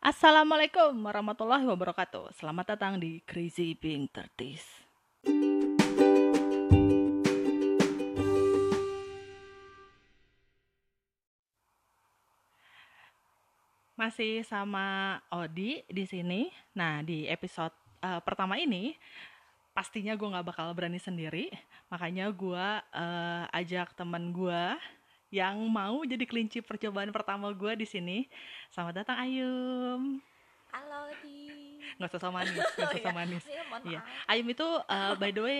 [0.00, 2.32] Assalamualaikum warahmatullahi wabarakatuh.
[2.32, 4.64] Selamat datang di Crazy Being 30s.
[13.92, 16.48] Masih sama Odi di sini.
[16.72, 18.96] Nah, di episode uh, pertama ini
[19.76, 21.52] pastinya gue nggak bakal berani sendiri.
[21.92, 24.64] Makanya gue uh, ajak teman gue
[25.30, 28.26] yang mau jadi kelinci percobaan pertama gue di sini.
[28.74, 30.18] Selamat datang Ayum.
[30.74, 31.78] Halo di.
[31.98, 33.12] Nggak usah manis, nggak usah Oh, iya.
[33.14, 33.44] manis.
[33.46, 34.00] Iya, Iya.
[34.26, 35.58] Ayum itu uh, by the way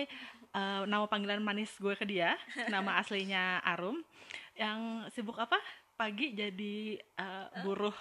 [0.51, 2.35] uh, nama panggilan manis gue ke dia.
[2.67, 4.03] Nama aslinya Arum.
[4.59, 4.79] Yang
[5.15, 5.55] sibuk apa?
[5.95, 7.95] Pagi jadi uh, buruh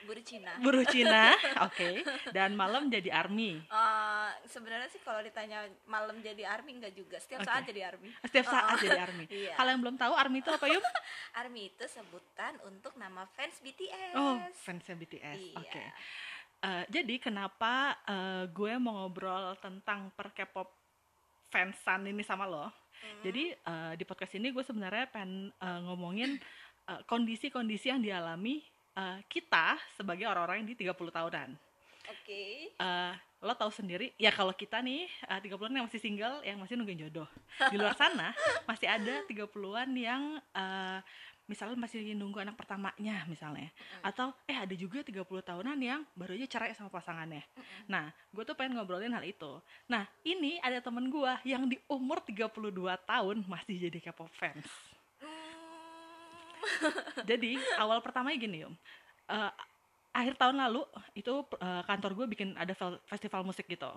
[0.00, 0.52] Guru Cina.
[0.58, 1.36] buruh Cina,
[1.66, 1.90] oke.
[2.32, 3.60] Dan malam jadi army.
[3.60, 7.16] Eh, sebenarnya sih kalau ditanya malam jadi army enggak juga.
[7.20, 7.48] Setiap Oke.
[7.48, 8.08] saat jadi army.
[8.24, 8.80] Setiap saat Oh.
[8.80, 9.24] jadi army.
[9.40, 9.52] Iya.
[9.54, 10.84] Kalau yang belum tahu army itu apa Yum?
[11.36, 14.12] Army itu sebutan untuk nama fans BTS.
[14.14, 15.38] Oh, fansnya BTS.
[15.38, 15.56] Iya.
[15.60, 15.82] Oke.
[16.60, 20.68] Eh, jadi kenapa eh, gue mau ngobrol tentang per K-pop
[21.48, 22.68] fansan ini sama lo?
[22.68, 23.22] Hmm.
[23.24, 26.40] Jadi eh, di podcast ini gue sebenarnya pengen eh, ngomongin
[27.06, 31.50] kondisi-kondisi yang dialami eh, kita sebagai orang-orang yang di 30 tahunan.
[32.10, 32.74] Oke.
[32.74, 36.74] Eh, lo tahu sendiri ya kalau kita nih eh, 30-an yang masih single yang masih
[36.76, 37.28] nungguin jodoh.
[37.70, 38.34] Di luar sana
[38.70, 40.22] masih ada 30-an yang
[40.56, 40.98] eh,
[41.50, 43.70] misalnya masih nunggu anak pertamanya misalnya.
[44.06, 47.42] Atau eh ada juga 30 tahunan yang baru aja cerai sama pasangannya.
[47.90, 49.58] Nah, gue tuh pengen ngobrolin hal itu.
[49.90, 52.70] Nah, ini ada temen gue yang di umur 32
[53.02, 54.89] tahun masih jadi K-pop fans.
[56.60, 57.24] Hmm.
[57.30, 58.74] Jadi awal pertamanya gini Yum.
[59.30, 59.52] Eh,
[60.10, 60.82] akhir tahun lalu
[61.14, 62.74] itu eh, kantor gue bikin ada
[63.06, 63.90] festival musik gitu.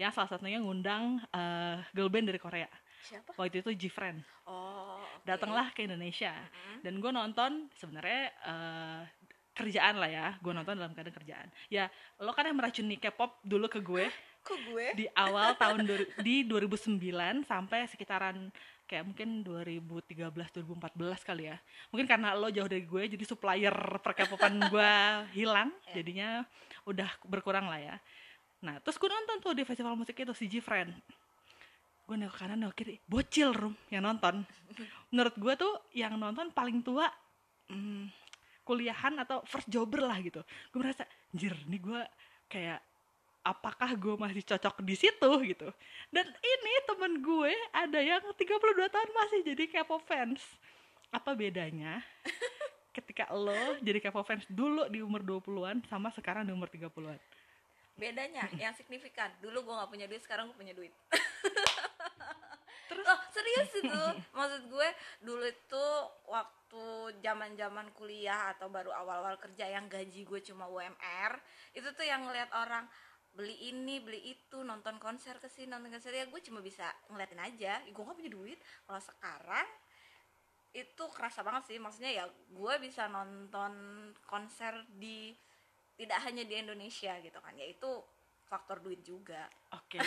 [0.00, 2.68] Yang salah satunya ngundang eh, girl band dari Korea.
[2.98, 3.30] Siapa?
[3.38, 4.18] Waktu itu G-Friend.
[4.50, 4.98] Oh.
[4.98, 5.22] oke.
[5.22, 6.34] Datanglah ke Indonesia.
[6.34, 6.82] Mm-mm.
[6.82, 9.00] Dan gue nonton sebenarnya eh,
[9.54, 10.26] kerjaan lah ya.
[10.40, 11.48] Gue nonton dalam keadaan kerjaan.
[11.68, 14.06] Ya lo kan yang meracuni K-pop dulu ke gue
[14.46, 14.86] Kok gue?
[14.96, 15.84] di awal tahun
[16.24, 16.96] di 2009
[17.44, 18.48] sampai sekitaran
[18.88, 21.56] kayak mungkin 2013 2014 kali ya.
[21.92, 24.92] Mungkin karena lo jauh dari gue jadi supplier perkepopan gue
[25.36, 26.00] hilang, Iya.
[26.00, 26.28] jadinya
[26.88, 27.96] udah berkurang lah ya.
[28.64, 30.90] Nah, terus gue nonton tuh di festival musik itu si G-Friend.
[32.08, 34.42] Gue nengok kanan nengok kiri, bocil rum yang nonton.
[35.12, 37.04] Menurut gue tuh yang nonton paling tua
[37.68, 38.08] hmm,
[38.64, 40.40] kuliahan atau first jobber lah gitu.
[40.72, 42.00] Gue merasa, anjir ini gue
[42.48, 42.80] kayak
[43.42, 45.30] apakah gue masih cocok di situ?
[45.46, 45.68] gitu.
[46.10, 48.46] Dan ini temen gue ada yang 32
[48.88, 50.40] tahun masih jadi K-pop fans.
[51.08, 52.04] Apa bedanya
[52.96, 57.16] ketika lo jadi K-pop fans dulu di umur 20-an sama sekarang di umur 30-an
[57.98, 59.34] Bedanya yang signifikan.
[59.42, 60.94] Dulu gue nggak punya duit, sekarang gue punya duit.
[62.88, 63.04] terus?
[63.10, 64.02] Oh serius itu?
[64.38, 64.88] Maksud gue
[65.26, 65.86] dulu itu
[66.30, 66.84] waktu
[67.18, 71.42] zaman zaman kuliah atau baru awal-awal kerja yang gaji gue cuma UMR
[71.74, 72.86] Itu tuh yang ngeliat orang
[73.38, 76.10] beli ini beli itu nonton konser ke sini nonton konser.
[76.10, 77.78] Ya gue cuma bisa ngeliatin aja.
[77.86, 78.58] Gue gak punya duit.
[78.82, 79.66] Kalau sekarang
[80.74, 81.78] itu kerasa banget sih.
[81.78, 83.70] Maksudnya ya gue bisa nonton
[84.26, 85.30] konser di
[85.94, 87.54] tidak hanya di Indonesia gitu kan.
[87.54, 87.86] Yaitu
[88.50, 89.46] faktor duit juga.
[89.70, 90.02] Oke.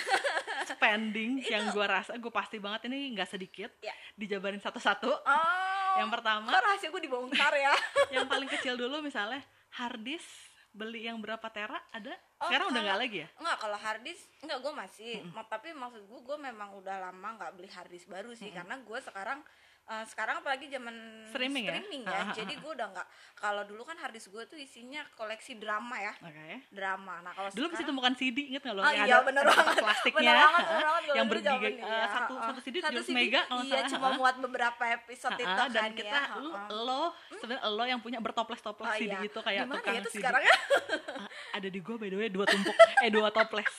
[0.68, 3.72] Spending yang gue rasa gue pasti banget ini nggak sedikit.
[3.80, 3.96] Ya.
[4.20, 5.08] dijabarin satu-satu.
[5.08, 5.96] Oh.
[6.04, 6.52] Yang pertama.
[6.52, 7.72] Kok rahasia gue dibongkar ya?
[8.20, 9.40] Yang paling kecil dulu misalnya
[9.72, 13.28] harddisk beli yang berapa tera ada Oh, sekarang udah kalau- nggak lagi ya?
[13.38, 15.12] Enggak, kalau harddisk enggak gue masih.
[15.30, 18.50] Ma- Tapi maksud gue gue memang udah lama nggak beli harddisk baru sih.
[18.52, 19.46] Karena gue sekarang
[19.84, 20.94] eh, sekarang apalagi zaman
[21.28, 21.74] Streaming ya?
[21.74, 21.82] ya.
[22.04, 22.34] Ha, ha, ha.
[22.34, 26.14] Jadi gue udah nggak kalau dulu kan harddisk gue tuh isinya koleksi drama ya.
[26.18, 27.16] oke Drama.
[27.20, 29.76] Nah, kalau dulu sekarang temukan CD inget nggak lo Oh yang iya ada bener banget
[29.78, 32.94] plastiknya bener banget, ha, bener banget, yang bergiga zaman eh, iya, satu satu CD Satu
[32.94, 34.16] 700 CD, mega kalau iya salah, cuma ha.
[34.16, 36.64] muat beberapa episode Ha, itu dan kan kita ya lu, ha.
[36.70, 37.04] lo
[37.34, 39.20] sebenarnya lo yang punya bertoples-toples Oh, CD iya.
[39.22, 40.56] itu kayak Gimana tukang ya CD sekarang ya
[41.22, 43.70] Ah, ada di gua by the way dua tumpuk eh dua toples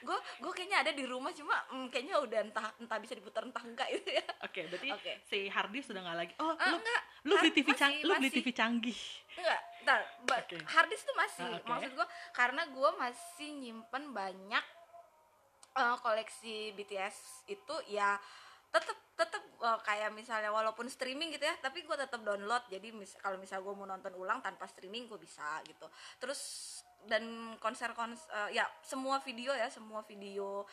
[0.00, 3.60] gue gue kayaknya ada di rumah cuma mm, kayaknya udah entah entah bisa diputar entah
[3.60, 5.12] enggak itu ya oke berarti Oke.
[5.24, 8.12] si harddisk sudah nggak lagi oh Ah, lu enggak lu beli TV cang masih- lu
[8.14, 8.30] beli.
[8.30, 9.00] TV canggih
[9.34, 10.00] Enggak, ntar,
[10.36, 10.56] Oke.
[10.64, 11.44] harddisk tuh masih.
[11.44, 11.68] Ah, oke.
[11.68, 14.64] Maksud gua karena gua masih nyimpen banyak
[15.74, 17.16] eh, koleksi BTS
[17.46, 18.18] itu ya
[18.68, 22.66] tetep tetep eh, kayak misalnya walaupun streaming gitu ya, tapi gua tetap download.
[22.66, 25.86] Jadi mis kalau misal gua mau nonton ulang tanpa streaming gua bisa gitu.
[26.18, 26.40] Terus
[27.06, 30.66] dan konser konser ya semua video ya, semua video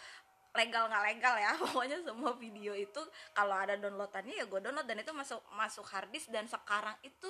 [0.56, 3.02] legal nggak legal ya pokoknya semua video itu
[3.36, 7.28] kalau ada downloadannya ya gue download dan itu masuk masuk harddisk dan sekarang itu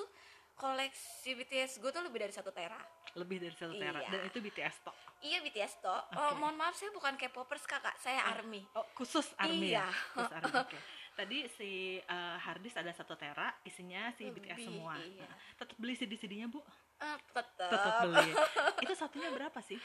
[0.55, 2.79] koleksi BTS gue tuh lebih dari satu tera.
[3.19, 3.99] Lebih dari satu tera.
[3.99, 4.09] Iya.
[4.15, 4.95] dan itu BTS tok.
[5.19, 6.15] Iya BTS toh Oke.
[6.15, 8.63] oh, mohon maaf saya bukan K-popers kakak saya army.
[8.77, 9.83] oh khusus army ya?
[9.83, 9.87] Iya.
[10.15, 10.77] khusus army oke.
[11.15, 11.71] Tadi si
[12.11, 14.95] uh, harddisk ada satu tera isinya si BTS semua.
[14.99, 15.27] iya.
[15.27, 16.63] Nah, tetap beli CD CD-nya bu?
[16.95, 17.71] Eh, tetep.
[17.71, 18.31] Tetap beli
[18.95, 19.77] satunya berapa sih?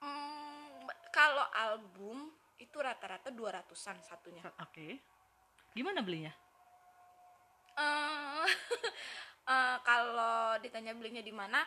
[0.00, 4.44] Hmm, kalau album itu rata-rata 200-an satunya.
[4.60, 4.88] oke.
[5.72, 6.32] Gimana belinya?
[7.78, 8.46] Eh,
[9.54, 11.64] eh, kalau ditanya belinya di mana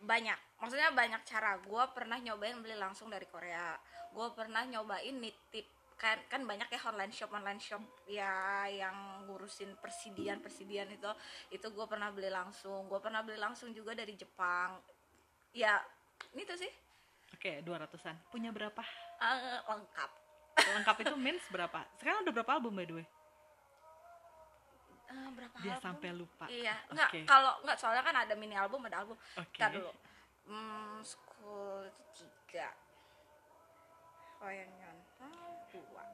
[0.00, 0.60] banyak.
[0.60, 1.56] Maksudnya banyak cara.
[1.60, 3.76] Gue pernah nyobain beli langsung dari Korea.
[4.12, 5.66] Gue pernah nyobain nitip
[6.00, 11.12] kan kan banyak ya online shop online shop ya yang ngurusin persidian persidian itu.
[11.52, 12.88] Itu gue pernah beli langsung.
[12.88, 14.80] Gue pernah beli langsung juga dari Jepang
[15.52, 15.82] ya
[16.32, 16.70] itu sih
[17.32, 18.82] oke 200an punya berapa
[19.18, 20.10] eh, lengkap
[20.60, 23.06] lengkap itu means berapa sekarang udah berapa album by the way
[25.10, 25.82] Eh, berapa dia album?
[25.82, 27.20] sampai lupa Iya, enggak Oke.
[27.26, 29.18] kalau enggak soalnya kan ada mini album, ada album.
[29.34, 29.58] Oke.
[29.58, 29.90] Ntar dulu.
[30.46, 32.70] Hmm, school itu tiga.
[34.38, 35.34] Oh yang nyonton
[35.74, 36.04] dua.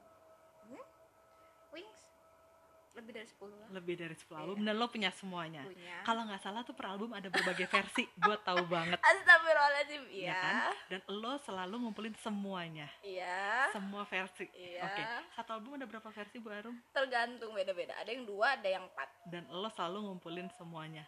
[2.97, 3.67] Lebih dari sepuluh lah.
[3.69, 6.01] lebih dari 10 album dan lo punya semuanya Punya.
[6.01, 10.33] kalau nggak salah tuh per album ada berbagai versi gue tahu banget Astagfirullahaladzim, ya iya.
[10.35, 10.55] kan
[10.87, 13.69] dan lo selalu ngumpulin semuanya Iya.
[13.69, 14.81] semua versi Iya.
[14.83, 15.01] oke
[15.31, 17.93] satu album ada berapa versi Bu Arum Tergantung beda-beda.
[17.95, 19.09] Ada yang dua, ada yang empat.
[19.25, 21.05] dan lo selalu ngumpulin semuanya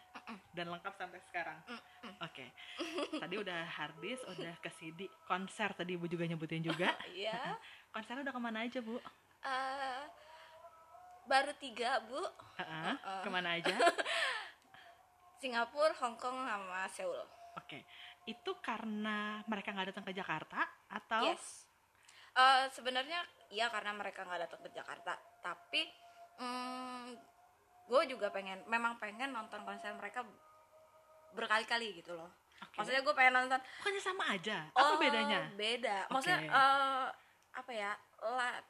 [0.52, 1.58] dan lengkap sampai sekarang
[2.20, 2.44] oke
[3.22, 7.34] tadi udah hard disk udah ke CD konser tadi Bu juga nyebutin juga Iya.
[7.90, 8.94] konsernya udah ke mana aja Bu
[9.40, 10.00] Eh,
[11.26, 12.20] baru tiga bu.
[12.56, 12.92] Heeh,
[13.24, 13.72] ke mana aja
[15.40, 17.20] Singapura, Hong Kong, sama Seoul.
[17.56, 17.82] oke
[18.28, 20.60] itu karena mereka nggak datang ke Jakarta
[20.92, 21.66] atau Yes.
[22.30, 23.18] Eh, sebenarnya
[23.50, 25.82] iya karena mereka nggak datang ke Jakarta, tapi
[27.90, 30.22] gue juga pengen, memang pengen nonton konser mereka
[31.34, 32.30] berkali-kali gitu loh.
[32.62, 32.78] Oke.
[32.78, 33.58] Maksudnya gue pengen nonton.
[33.82, 36.06] bukannya sama aja apa oh, bedanya Beda.
[36.06, 36.54] Maksudnya Oke.
[36.54, 37.06] eh,
[37.50, 37.92] apa ya?
[38.22, 38.62] la-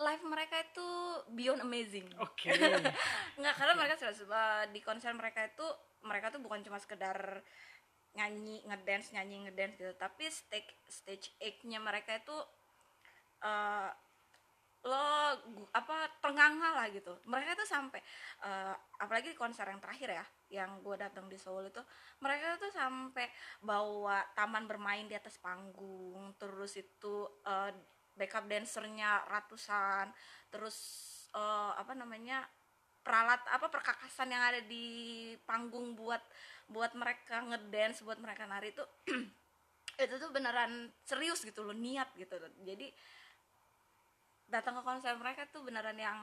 [0.00, 0.88] live mereka itu
[1.36, 2.08] beyond amazing.
[2.16, 2.48] oke.
[3.38, 5.66] Nggak, karena mereka sudah sudah di konser mereka itu
[6.00, 7.44] mereka tuh bukan cuma sekedar
[8.16, 12.34] nyanyi ngedance nyanyi ngedance gitu tapi stage stage act-nya mereka itu
[13.44, 13.90] eh,
[14.88, 15.06] lo
[15.76, 17.12] apa ternganga lah gitu.
[17.28, 18.00] Mereka tuh sampai
[18.48, 18.74] eh,
[19.04, 21.84] apalagi di konser yang terakhir ya yang gue datang di Seoul itu
[22.24, 23.28] mereka tuh sampai
[23.60, 27.72] bawa taman bermain di atas panggung terus itu eh,
[28.18, 30.10] backup dancernya ratusan
[30.50, 30.76] terus
[31.34, 32.46] eh, apa namanya
[33.00, 34.86] peralat apa perkakasan yang ada di
[35.48, 36.20] panggung buat
[36.70, 38.84] buat mereka ngedance buat mereka nari itu
[40.04, 42.48] itu tuh beneran serius gitu loh niat gitu loh.
[42.64, 42.88] Jadi
[44.50, 46.18] datang ke konser mereka tuh beneran yang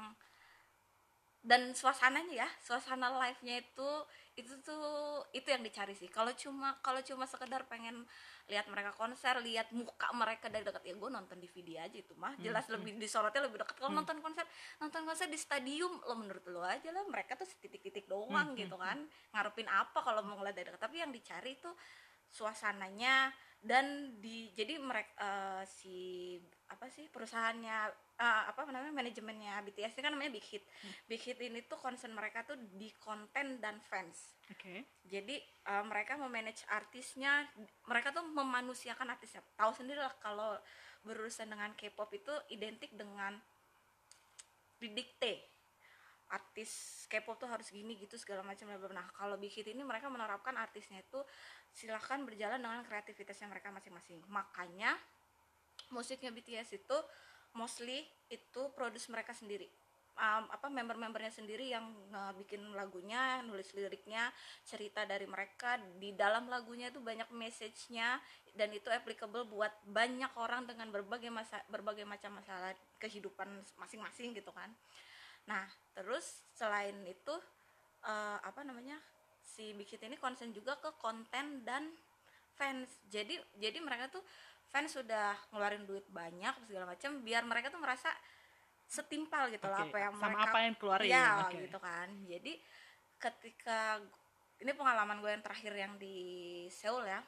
[1.48, 3.90] dan suasananya ya suasana live nya itu
[4.38, 6.12] itu tuh itu yang dicari sih.
[6.12, 8.06] Kalau cuma kalau cuma sekedar pengen
[8.52, 12.36] lihat mereka konser lihat muka mereka dari dekat ya gue nonton DVD aja itu mah.
[12.44, 13.80] Jelas lebih disorotnya lebih dekat.
[13.80, 14.46] Kalau nonton konser
[14.78, 19.08] nonton konser di stadium lo menurut lo aja lah mereka tuh setitik-titik doang gitu kan.
[19.34, 20.84] Ngarepin apa kalau mau ngeliat dari dekat.
[20.84, 21.72] Tapi yang dicari itu
[22.28, 26.38] suasananya dan di jadi mereka si
[26.70, 27.78] apa sih perusahaannya
[28.20, 30.64] eh, apa namanya manajemennya BTS ini kan namanya Big Hit.
[31.10, 34.38] Big Hit ini tuh concern mereka tuh di konten dan fans.
[34.52, 34.86] Oke.
[35.08, 37.48] Jadi eh, mereka memanage artisnya
[37.88, 39.42] mereka tuh memanusiakan artisnya.
[39.56, 40.58] Tahu sendiri lah kalau
[41.08, 43.38] berurusan dengan K-pop itu identik dengan
[44.82, 45.40] didikte.
[46.28, 48.92] Artis K-pop tuh harus gini gitu segala macam bla.
[48.92, 51.24] nah kalau Big Hit ini mereka menerapkan artisnya itu
[51.74, 54.22] silahkan berjalan dengan kreativitasnya mereka masing-masing.
[54.28, 54.96] Makanya
[55.92, 56.98] musiknya BTS itu
[57.56, 59.70] mostly itu produce mereka sendiri.
[60.18, 64.34] Um, apa member-membernya sendiri yang uh, bikin lagunya nulis liriknya
[64.66, 65.78] cerita dari mereka.
[66.02, 68.18] Di dalam lagunya itu banyak message-nya
[68.58, 73.46] dan itu applicable buat banyak orang dengan berbagai masa berbagai macam masalah kehidupan
[73.78, 74.74] masing-masing gitu kan.
[75.46, 77.38] Nah terus selain itu
[78.02, 78.98] uh, apa namanya
[79.48, 81.88] si Big Hit ini concern juga ke konten dan
[82.60, 82.92] fans.
[83.08, 84.22] Jadi jadi mereka tuh
[84.68, 88.12] fans sudah ngeluarin duit banyak segala macam biar mereka tuh merasa
[88.88, 91.56] setimpal gitu lah Oke, apa yang sama mereka apa yang keluarin, ya oke.
[91.56, 92.08] gitu kan.
[92.28, 92.54] Jadi
[93.18, 93.80] ketika
[94.58, 96.18] ini pengalaman gue yang terakhir yang di
[96.68, 97.22] Seoul ya.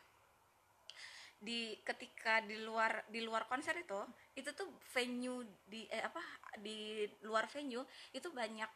[1.39, 3.99] Di ketika di luar di luar konser itu
[4.35, 6.19] itu tuh venue di eh, apa
[6.59, 8.67] di luar venue itu banyak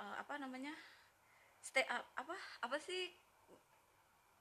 [0.00, 0.72] eh, apa namanya
[1.62, 2.34] stay up apa
[2.66, 3.14] apa sih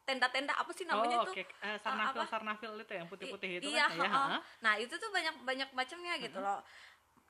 [0.01, 2.27] tenda-tenda apa sih namanya oh, tuh oke Eh, sarnafil apa?
[2.27, 4.37] sarnafil itu yang putih-putih itu iya, kan ya ha?
[4.65, 6.59] nah itu tuh banyak banyak macamnya gitu loh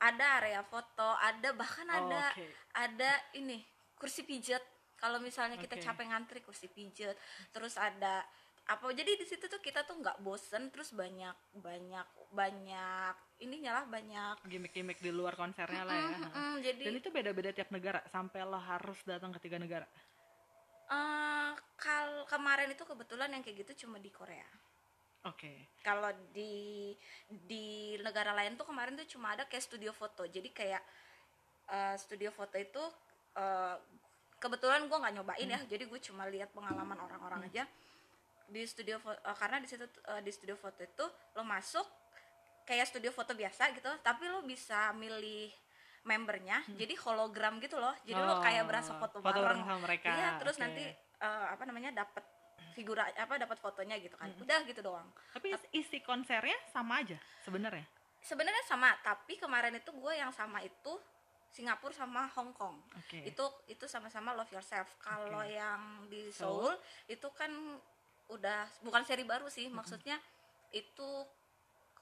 [0.02, 2.46] ada area foto ada bahkan Oh, ada oke.
[2.74, 3.60] ada ini
[3.94, 4.64] kursi pijat
[4.98, 5.84] kalau misalnya kita Oke.
[5.84, 7.14] capek ngantri kursi pijat
[7.54, 8.24] terus ada
[8.62, 13.84] apa jadi di situ tuh kita tuh nggak bosen terus banyak banyak banyak ininya lah
[13.90, 16.08] banyak gimmick-gimmick di luar konsernya lah ya.
[16.14, 19.86] Mm, mm, jadi dan itu beda-beda tiap negara sampai lo harus datang ke tiga negara?
[20.92, 24.46] Eh, kal kemarin itu kebetulan yang kayak gitu cuma di Korea.
[25.22, 25.70] Oke.
[25.86, 26.90] kalau di
[27.30, 30.26] di negara lain tuh kemarin tuh cuma ada kayak studio foto.
[30.26, 30.82] Jadi kayak
[31.70, 32.82] eh, studio foto itu
[33.38, 33.76] eh,
[34.42, 35.60] kebetulan gue nggak nyobain ya.
[35.66, 37.66] Jadi gue cuma lihat pengalaman orang-orang aja
[38.52, 41.88] di studio foto karena di situ eh, di studio foto itu lo masuk
[42.68, 45.48] kayak studio foto biasa gitu tapi lo bisa milih
[46.04, 50.10] membernya jadi hologram gitu loh jadi lo kayak berasa foto, foto bareng sama mereka.
[50.12, 50.62] iya terus Oke.
[50.68, 50.84] nanti
[51.22, 52.22] eh, apa namanya dapat
[52.76, 57.84] figura apa dapat fotonya gitu kan udah gitu doang Tapi isi konsernya sama aja sebenarnya.
[58.24, 60.92] sebenarnya sama tapi kemarin itu gue yang sama itu
[61.52, 63.28] Singapura sama Hong Kong Oke.
[63.28, 65.52] itu itu sama-sama love yourself kalau Oke.
[65.52, 66.72] yang di Seoul?
[66.72, 66.74] Seoul
[67.12, 67.52] itu kan
[68.32, 70.16] udah bukan seri baru sih maksudnya
[70.72, 71.10] itu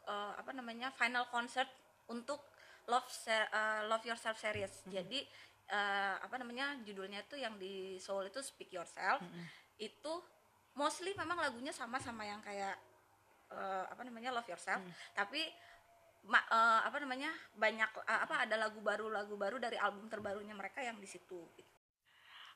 [0.07, 1.69] eh, apa namanya final concert
[2.07, 2.41] untuk
[2.87, 5.21] love eh, love yourself series jadi
[5.71, 9.21] eh, apa namanya judulnya itu yang di Seoul itu speak yourself
[9.81, 10.13] itu
[10.79, 12.79] mostly memang lagunya sama sama yang kayak
[13.51, 14.81] eh, apa namanya love yourself
[15.15, 15.43] tapi
[16.27, 20.53] ma- eh, apa namanya banyak eh, apa ada lagu baru lagu baru dari album terbarunya
[20.53, 21.71] mereka yang di situ gitu.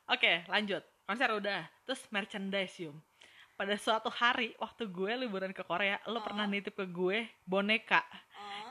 [0.05, 0.85] Oke, lanjut.
[1.05, 1.65] Konser udah.
[1.85, 2.97] Terus merchandise, Yum.
[3.55, 8.03] Pada suatu hari waktu gue liburan ke Korea, lo pernah nitip ke gue boneka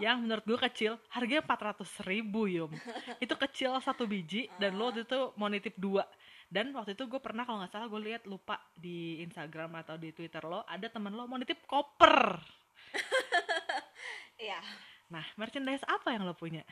[0.02, 2.72] yang menurut gue kecil, harganya 400 ribu, Yum.
[3.24, 6.02] itu kecil satu biji dan lo waktu itu mau nitip dua.
[6.50, 10.14] Dan waktu itu gue pernah kalau nggak salah gue lihat lupa di Instagram atau di
[10.14, 12.38] Twitter lo ada temen lo mau nitip koper.
[14.34, 14.58] Iya.
[15.14, 16.66] Nah, merchandise apa yang lo punya?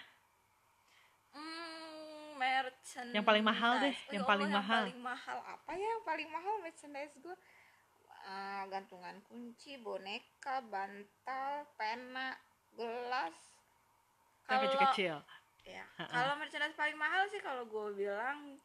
[1.30, 3.14] Hmm, merchandise.
[3.14, 4.82] Yang paling mahal deh, Oh, yang ya paling mahal.
[4.82, 5.88] Yang paling mahal apa ya?
[5.94, 7.36] Yang paling mahal merchandise gue
[8.22, 12.38] Ah, gantungan kunci, boneka, bantal, pena,
[12.78, 13.34] gelas.
[14.46, 15.16] Kalau kecil-kecil.
[15.66, 16.10] ya, Ha-ha.
[16.10, 18.58] kalau merchandise paling mahal sih kalau gue bilang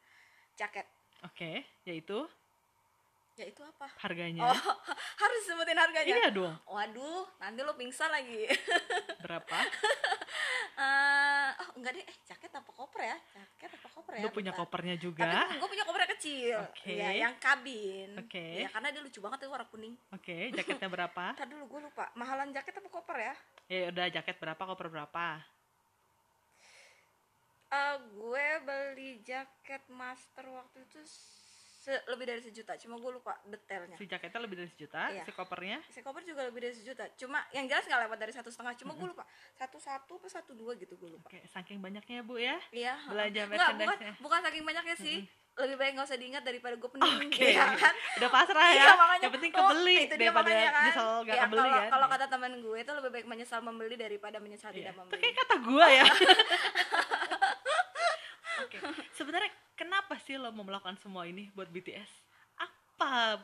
[0.57, 0.85] jaket.
[1.25, 2.25] Oke, yaitu
[3.37, 3.85] Ya itu apa?
[4.01, 4.49] harganya.
[4.49, 4.57] Oh,
[5.21, 6.09] harus sebutin harganya.
[6.09, 6.57] Iya dong.
[6.65, 8.49] Waduh, nanti lo pingsan lagi.
[9.23, 9.57] Berapa?
[10.77, 13.17] Eh, oh enggak deh, eh jaket apa koper ya?
[13.37, 14.23] Jaket apa koper ya?
[14.25, 14.65] Lo punya Bentar.
[14.65, 15.29] kopernya Tapi juga.
[15.53, 16.57] gue punya koper kecil.
[16.65, 16.97] Oke.
[16.97, 18.09] Iya, yang kabin.
[18.17, 18.65] Oke.
[18.65, 19.93] Iya, karena dia lucu banget itu warna kuning.
[20.09, 21.23] Oke, jaketnya berapa?
[21.37, 22.09] Ntar dulu gue lupa.
[22.17, 23.33] Mahalan jaket apa koper ya?
[23.69, 25.25] Ya udah jaket berapa, koper berapa?
[27.67, 31.01] Eh, gue beli jaket master waktu itu
[31.87, 32.75] se- lebih dari sejuta.
[32.75, 33.95] Cuma gue lupa detailnya.
[33.95, 35.23] Si jaketnya lebih dari sejuta, Iya.
[35.23, 37.07] si kopernya Si koper juga lebih dari sejuta.
[37.15, 38.75] Cuma yang jelas nggak lewat dari satu setengah.
[38.75, 41.25] Cuma gue lupa satu satu apa satu dua gitu gue lupa.
[41.25, 42.57] Oke, saking banyaknya ya bu ya.
[42.69, 42.93] Iya.
[43.07, 43.41] Belanja.
[43.47, 45.17] Nggak, bukan, bukan saking banyaknya sih.
[45.57, 47.17] Lebih baik nggak usah diingat daripada gue pening.
[47.23, 47.95] Oke, ya kan?
[48.19, 48.77] udah pasrah ya.
[48.77, 50.83] Iya, makanya Yang penting oh, kebeli itu dia daripada makanya kan.
[50.85, 51.89] nyesel gak Iya, kebeli kalau, kan.
[51.89, 54.77] Kalau kata teman gue itu lebih baik menyesal membeli daripada menyesal Iya.
[54.77, 55.21] tidak Itu membeli.
[55.23, 56.05] kayak kata gua ya.
[58.59, 58.77] Oke,
[59.13, 62.13] sebenarnya kenapa sih lo mau melakukan semua ini buat BTS?
[62.61, 63.41] Apa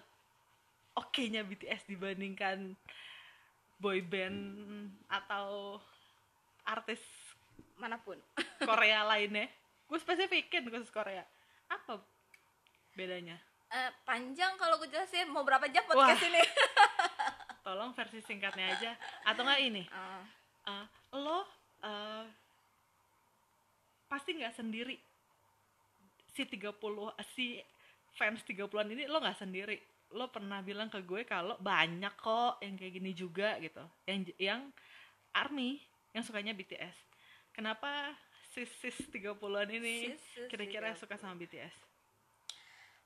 [0.94, 2.78] oke-nya BTS dibandingkan
[3.82, 4.38] boy band
[5.10, 5.82] atau
[6.70, 7.02] artis
[7.82, 8.22] Mana pun.
[8.62, 9.50] Korea lainnya?
[9.90, 11.26] Gue spesifikin khusus Korea.
[11.66, 11.98] Apa
[12.94, 13.42] bedanya?
[13.74, 15.98] Eh, panjang kalau gue jelasin mau berapa jam Wah.
[15.98, 16.46] podcast ini?
[17.66, 18.92] Tolong versi singkatnya aja.
[19.26, 19.84] Atau nggak ini?
[19.90, 20.22] Ah,
[20.70, 20.86] uh,
[21.18, 21.42] lo
[21.82, 22.24] uh,
[24.06, 25.02] pasti nggak sendiri
[26.34, 27.62] si 30 uh, si
[28.18, 29.78] fans 30-an ini lo nggak sendiri.
[30.14, 33.82] Lo pernah bilang ke gue kalau banyak kok yang kayak gini juga gitu.
[34.06, 34.62] Yang yang
[35.34, 35.82] army
[36.14, 36.94] yang sukanya BTS
[37.52, 38.14] kenapa
[38.54, 41.02] sis sis 30-an ini Sis-sis kira-kira 30.
[41.02, 41.74] suka sama BTS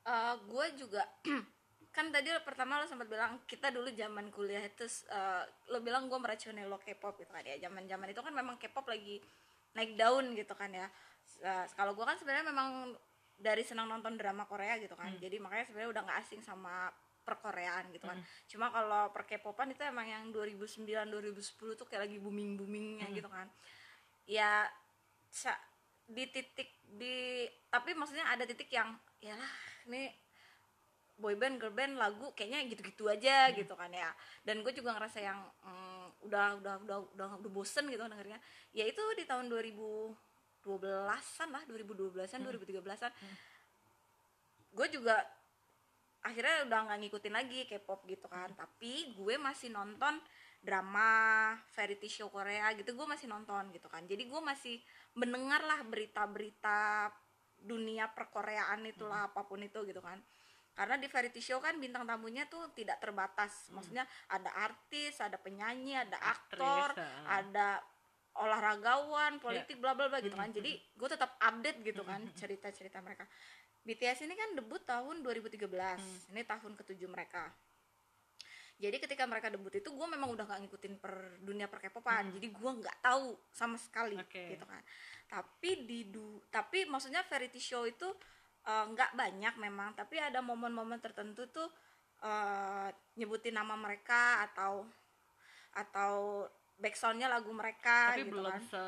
[0.07, 1.03] eh, gue juga
[1.95, 6.19] kan tadi pertama lo sempat bilang kita dulu zaman kuliah itu eh, lo bilang gue
[6.19, 7.57] meracuni lo K-pop gitu kan ya.
[7.57, 9.23] Zaman zaman itu kan memang K-pop lagi
[9.73, 10.87] naik daun gitu kan ya.
[11.41, 12.93] Eh, kalau gue kan sebenarnya memang
[13.37, 15.13] dari senang nonton drama Korea gitu kan.
[15.21, 16.89] Jadi makanya sebenarnya udah nggak asing sama
[17.21, 18.17] perkoreaan gitu kan.
[18.49, 23.29] Cuma kalau per K-popan itu emang yang 2009 2010 tuh kayak lagi booming boomingnya gitu
[23.29, 23.47] kan.
[24.25, 24.65] Ya
[26.07, 29.53] di titik di tapi maksudnya ada titik yang ya lah
[29.91, 30.07] ini
[31.19, 34.09] boyband girlband lagu kayaknya gitu-gitu aja gitu kan ya.
[34.41, 38.39] Dan gue juga ngerasa yang mm, udah udah udah udah udah bosen gitu dengernya
[38.73, 39.51] ya itu di tahun
[40.67, 43.11] 2012-an lah 2012-an 2013-an
[44.75, 45.15] gue juga
[46.27, 48.51] akhirnya udah nggak ngikutin lagi K-pop gitu kan.
[48.51, 50.19] Tapi gue masih nonton
[50.59, 54.03] drama variety show Korea gitu gue masih nonton gitu kan.
[54.03, 54.75] Jadi gue masih
[55.15, 57.09] mendengar lah berita-berita
[57.57, 60.19] dunia perkoreaan itulah apa pun itu gitu kan.
[60.77, 63.73] Karena di variety show kan bintang tamunya tuh tidak terbatas.
[63.73, 67.81] Maksudnya ada artis ada penyanyi ada aktor Aktris, ada
[68.37, 70.49] olahragawan politik bla bla bla gitu kan.
[70.53, 73.25] Jadi gue tetap update gitu kan cerita cerita mereka.
[73.87, 75.63] BTS ini kan debut tahun 2013
[76.35, 77.49] ini tahun ketujuh mereka.
[78.77, 82.29] Jadi ketika mereka debut itu gue memang udah nggak ngikutin per dunia per K-popan.
[82.37, 84.53] Jadi gue nggak tahu sama sekali Oke.
[84.53, 84.83] gitu kan.
[85.25, 88.05] Tapi di du tapi maksudnya variety show itu
[88.69, 89.97] eh, nggak banyak memang.
[89.97, 91.69] Tapi ada momen-momen tertentu tuh
[92.21, 94.85] eh, nyebutin nama mereka atau
[95.73, 96.45] atau
[96.77, 98.61] backsoundnya lagu mereka tapi gitu belum kan.
[98.69, 98.83] se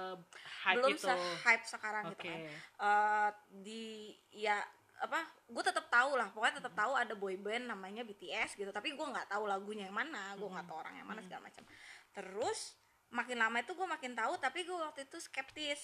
[0.45, 1.05] hype belum itu.
[1.09, 2.13] se-hype sekarang oke.
[2.13, 2.39] gitu kan.
[2.85, 3.29] Eh,
[3.65, 3.85] di
[4.33, 4.61] ya
[4.99, 8.91] apa gue tetap tahu lah pokoknya tetap tahu ada boy band namanya BTS gitu tapi
[8.91, 11.63] gue nggak tahu lagunya yang mana gue nggak tahu orang yang mana segala macam
[12.11, 12.75] terus
[13.09, 15.81] makin lama itu gue makin tahu tapi gue waktu itu skeptis.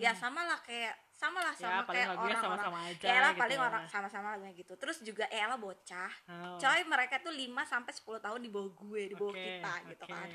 [0.00, 2.84] Ya sama lah kayak sama lah ya sama paling kayak orang-orang.
[2.88, 3.66] aja ya lah gitu paling ya.
[3.68, 4.72] orang sama-sama lagunya gitu.
[4.80, 6.12] Terus juga ya lah bocah.
[6.24, 9.72] Oh, coy mereka tuh 5 sampai 10 tahun di bawah gue di bawah oke, kita
[9.92, 10.16] gitu oke.
[10.16, 10.28] kan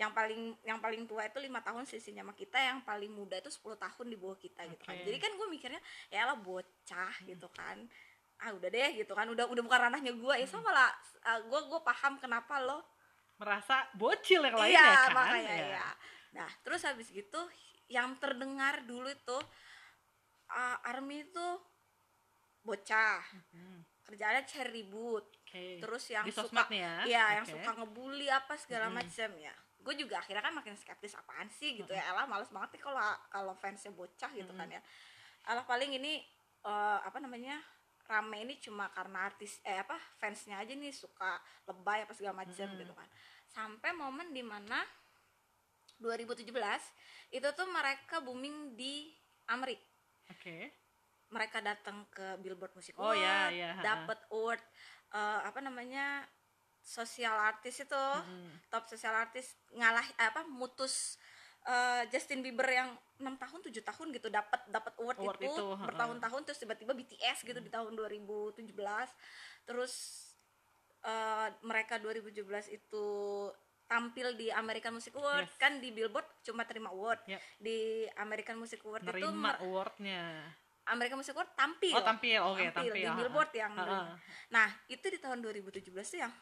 [0.00, 3.52] yang paling yang paling tua itu lima tahun sisinya sama kita yang paling muda itu
[3.52, 4.96] 10 tahun di bawah kita gitu kan.
[4.96, 7.84] Jadi kan gue mikirnya ya lah bocah gitu kan.
[8.40, 9.28] Ah udah deh gitu kan.
[9.28, 10.88] Udah udah bukan ranahnya gue ya sama lah
[11.44, 12.80] gue gue paham kenapa lo
[13.36, 15.12] merasa bocil yang lainnya iya kan?
[15.16, 15.68] makanya Ya.
[15.76, 15.88] ya
[16.30, 17.40] nah terus habis gitu
[17.90, 19.38] yang terdengar dulu itu
[20.50, 21.46] ah, army itu
[22.62, 23.24] bocah.
[23.50, 25.24] Hmm, kerjaannya cari ribut.
[25.42, 25.80] Oke.
[25.80, 26.94] Terus yang di suka nih ya?
[27.06, 29.00] Iya, yang suka ngebully apa segala Mm-mm.
[29.00, 29.54] macam ya.
[29.80, 31.98] Gue juga akhirnya kan makin skeptis apaan sih gitu Hmm.
[31.98, 32.12] ya.
[32.12, 34.80] Alah males banget nih kalau kalau fansnya bocah gitu kan ya.
[35.46, 36.20] Alah paling ini
[36.62, 37.56] eh, apa namanya?
[38.10, 41.38] rame ini cuma karena artis eh apa fansnya aja nih suka
[41.70, 42.82] lebay apa segala macam Mm-mm.
[42.82, 43.06] gitu kan.
[43.46, 44.82] Sampai momen di mana
[46.00, 46.42] 2017
[47.30, 49.12] itu tuh mereka booming di
[49.46, 49.84] Amerika
[50.26, 50.56] oke
[51.30, 53.84] mereka datang ke Billboard Music Oh, Award, ya, ya, ha-ha.
[53.84, 54.62] dapat award
[55.12, 56.26] eh, apa namanya
[56.82, 58.50] sosial artis itu, Mm.
[58.68, 61.16] top sosial artis ngalah apa mutus
[61.62, 65.64] eh, Justin Bieber yang enam tahun tujuh tahun gitu dapat dapat award, Award itu, itu,
[65.78, 68.64] bertahun-tahun terus tiba-tiba BTS gitu di tahun 2017
[69.62, 69.92] terus
[71.02, 73.06] eh, mereka 2017 itu
[73.84, 75.58] tampil di American Music Award Yes.
[75.58, 77.40] kan di Billboard cuma terima award Yep.
[77.58, 77.78] di
[78.14, 80.22] American Music Award itu nerima mer- awardnya
[80.86, 83.16] American Music Award tampil oh tampil oke tampil, di ha-ha.
[83.16, 84.16] Billboard yang Ha-ha.
[84.48, 86.32] nah itu di tahun 2017 tuh yang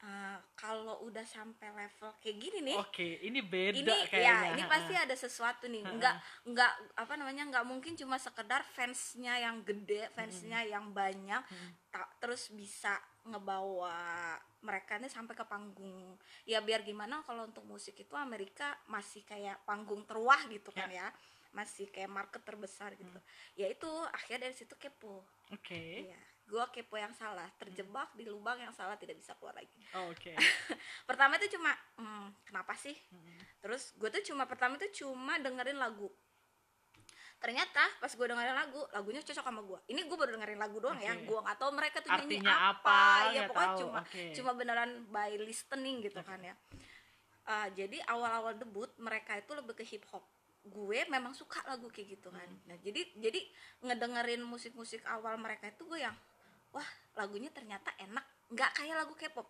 [0.00, 4.48] eh, kalau udah sampai level kayak gini nih oke ini beda ini kayaknya.
[4.48, 5.82] ya ini pasti ada sesuatu nih.
[5.84, 6.14] Nggak
[6.48, 11.42] nggak apa namanya nggak mungkin cuma sekedar fansnya yang gede fansnya yang banyak
[11.90, 12.96] tak terus bisa
[13.28, 16.16] ngebawa mereka nih sampai ke panggung.
[16.48, 21.08] Ya biar gimana kalau untuk musik itu Amerika masih kayak panggung terwah gitu kan ya.
[21.50, 23.18] masih kayak market terbesar gitu.
[23.58, 25.26] Ya itu akhirnya dari situ kepo.
[25.50, 26.06] Oke.
[26.06, 29.78] Iya, gue kepo yang salah, terjebak di lubang yang salah tidak bisa keluar lagi.
[29.94, 30.34] Oh, oke
[31.08, 32.98] Pertama itu cuma, hmm, kenapa sih?
[33.62, 36.10] Terus gue tuh cuma pertama itu cuma dengerin lagu.
[37.40, 39.78] Ternyata pas gue dengerin lagu, lagunya cocok sama gue.
[39.88, 41.24] Ini gue baru dengerin lagu doang ya, Oke.
[41.24, 42.98] gue nggak tahu mereka tuh nyanyi Artinya apa.
[42.98, 43.80] apa, ya pokoknya tahu.
[43.80, 44.24] cuma Oke.
[44.36, 46.52] cuma beneran by listening gitu kan ya.
[47.46, 50.26] Eh, jadi awal-awal debut mereka itu lebih ke hip hop
[50.60, 52.60] gue memang suka lagu kayak gitu kan Hmm.
[52.68, 53.40] nah jadi jadi
[53.80, 56.12] ngedengerin musik-musik awal mereka itu gue yang
[56.70, 58.24] wah lagunya ternyata enak.
[58.50, 59.46] Nggak kayak lagu K-pop.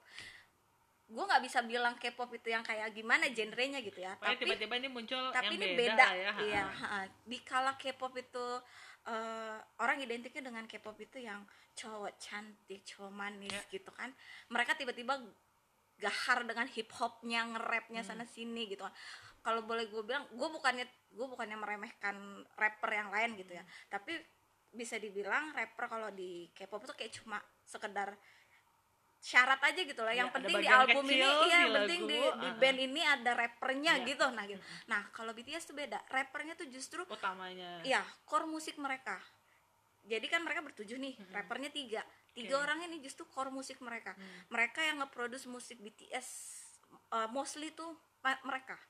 [1.10, 4.74] Gue nggak bisa bilang K-pop itu yang kayak gimana genrenya gitu ya Pokoknya tapi tiba-tiba
[4.78, 6.62] ini muncul tapi yang ini beda, beda, ya iya
[7.26, 8.46] di kala K-pop itu
[9.10, 11.42] eh, orang identiknya dengan K-pop itu yang
[11.74, 13.62] cowok cantik cowok manis Ya.
[13.74, 14.14] gitu kan.
[14.54, 15.18] Mereka tiba-tiba
[15.98, 18.10] gahar dengan hip hopnya nge-rapnya Hmm.
[18.14, 18.94] sana sini gitu kan.
[19.40, 22.16] Kalau boleh gue bilang gue bukannya gue bukannya meremehkan
[22.54, 23.60] rapper yang lain gitu Hmm.
[23.60, 24.14] ya tapi
[24.70, 28.14] bisa dibilang rapper kalau di K-pop itu kayak cuma sekedar
[29.20, 30.16] syarat aja gitu lah.
[30.16, 32.78] Yang Ya, penting di album ini, kecil iya, di yang penting di, di ah, band
[32.80, 34.06] ini ada rappernya Iya.
[34.08, 34.26] gitu.
[34.32, 34.62] Nah, gitu.
[34.88, 35.98] Nah, kalau BTS tuh beda.
[36.08, 39.20] Rappernya tuh justru utamanya Iya, core musik mereka.
[40.08, 42.00] Jadi kan mereka bertujuh nih, rappernya tiga.
[42.32, 42.64] Tiga Oke.
[42.64, 44.16] orang ini justru core musik mereka.
[44.48, 46.28] Mereka yang nge-produce musik BTS
[47.12, 47.92] uh, mostly tuh
[48.24, 48.80] mereka.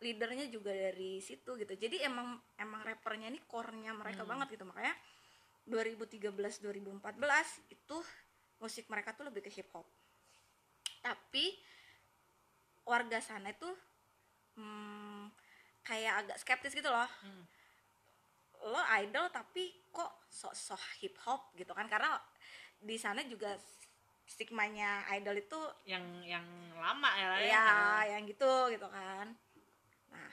[0.00, 1.72] Leadernya juga dari situ gitu.
[1.76, 4.64] Jadi emang emang rappernya ini core-nya mereka banget gitu.
[4.64, 4.96] Makanya
[5.68, 6.32] 2013
[6.64, 7.04] 2014
[7.68, 7.96] itu
[8.60, 9.84] musik mereka tuh lebih ke hip hop.
[11.00, 11.56] Tapi
[12.88, 13.68] warga sana itu
[14.56, 15.30] hmm,
[15.86, 17.44] kayak agak skeptis gitu loh Hmm.
[18.60, 22.20] lo idol tapi kok sok-sok hip hop gitu kan karena
[22.76, 23.56] di sana juga
[24.28, 25.56] stigmanya idol itu
[25.88, 26.44] yang yang
[26.76, 27.72] lama ya ya ya
[28.16, 29.32] yang gitu gitu kan
[30.10, 30.30] nah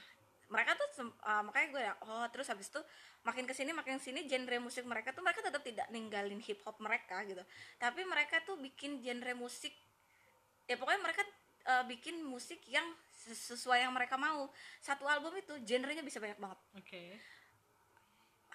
[0.48, 2.80] mereka tuh uh, makanya gue ya oh terus habis itu
[3.28, 6.64] makin ke sini makin ke sini genre musik mereka tuh mereka tetap tidak ninggalin hip
[6.64, 7.44] hop mereka gitu.
[7.76, 9.76] Tapi mereka tuh bikin genre musik
[10.64, 11.24] ya pokoknya mereka
[11.68, 14.48] uh, bikin musik yang ses- sesuai yang mereka mau.
[14.80, 16.60] Satu album itu genrenya bisa banyak banget.
[16.80, 17.04] Oke.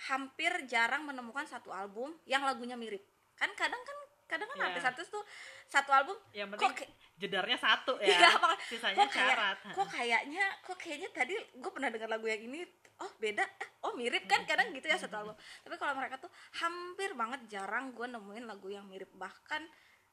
[0.09, 3.05] Hampir jarang menemukan satu album yang lagunya mirip.
[3.37, 3.99] Kan kadang kan
[4.33, 4.67] kadang kan Iya.
[4.73, 5.23] artis-artis tuh
[5.69, 8.09] satu album yang kok penting kayak- jedarnya satu ya.
[8.17, 8.31] Iya,
[8.65, 12.65] sisanya kok kayak carat kok kayaknya kok kayaknya tadi gue pernah dengar lagu yang ini
[12.99, 15.37] oh beda eh, oh mirip kan kadang gitu ya satu album.
[15.37, 19.11] Tapi kalau mereka tuh hampir banget jarang gue nemuin lagu yang mirip.
[19.13, 19.63] Bahkan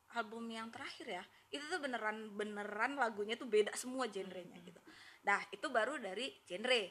[0.10, 4.82] album yang terakhir ya itu tuh beneran beneran lagunya tuh beda semua genrenya gitu.
[5.24, 6.84] Nah itu baru dari genre.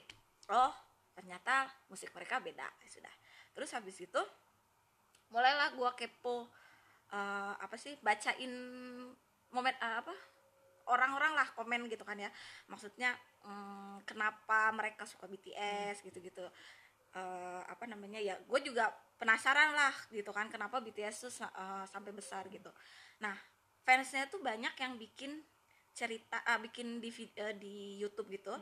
[0.48, 0.72] Oh
[1.12, 3.14] ternyata musik mereka beda ya sudah.
[3.58, 4.22] Terus habis itu
[5.28, 6.48] mulailah gue kepo
[7.12, 8.52] eh, apa sih bacain
[9.52, 10.12] momen eh, apa
[10.88, 12.32] orang-orang lah komen gitu kan ya.
[12.66, 13.12] Maksudnya
[13.44, 16.44] mm, kenapa mereka suka BTS gitu-gitu.
[17.16, 22.12] Eh, apa namanya ya gue juga penasaran lah gitu kan kenapa BTS tuh eh, sampai
[22.12, 22.72] besar gitu.
[23.20, 23.36] Nah
[23.84, 25.40] fansnya tuh banyak yang bikin
[25.96, 28.52] cerita ah, bikin di eh, di YouTube gitu.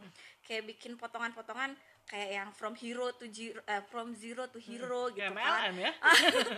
[0.47, 1.75] Kayak bikin potongan-potongan
[2.07, 5.75] kayak yang from hero to zero eh, from zero to hero gitu kayak kan.
[5.75, 5.93] MLM ya?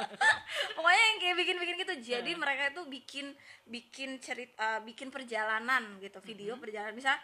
[0.76, 1.94] Pokoknya yang kayak bikin-bikin gitu.
[2.04, 3.26] Jadi mereka itu bikin
[3.64, 6.92] bikin cerita bikin perjalanan gitu video perjalanan.
[6.92, 7.16] Bisa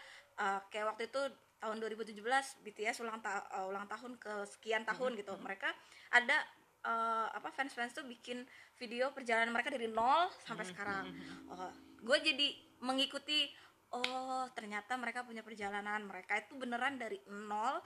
[0.73, 1.21] kayak waktu itu
[1.61, 2.21] tahun 2017
[2.65, 5.37] BTS ulang ta- eh, ulang tahun ke sekian tahun gitu.
[5.41, 5.69] Mereka
[6.17, 6.41] ada
[6.85, 8.41] eh, apa fans-fans tuh bikin
[8.81, 11.13] video perjalanan mereka dari nol sampai sekarang.
[11.53, 12.49] oh, gue jadi
[12.81, 13.53] mengikuti
[13.93, 16.05] oh ternyata mereka punya perjalanan.
[16.09, 17.85] Mereka itu beneran dari nol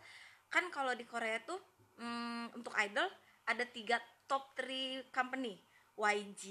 [0.48, 1.60] kan kalau di Korea tuh
[1.96, 3.08] mm, untuk idol
[3.44, 5.56] ada tiga top 3 company
[5.98, 6.44] YG,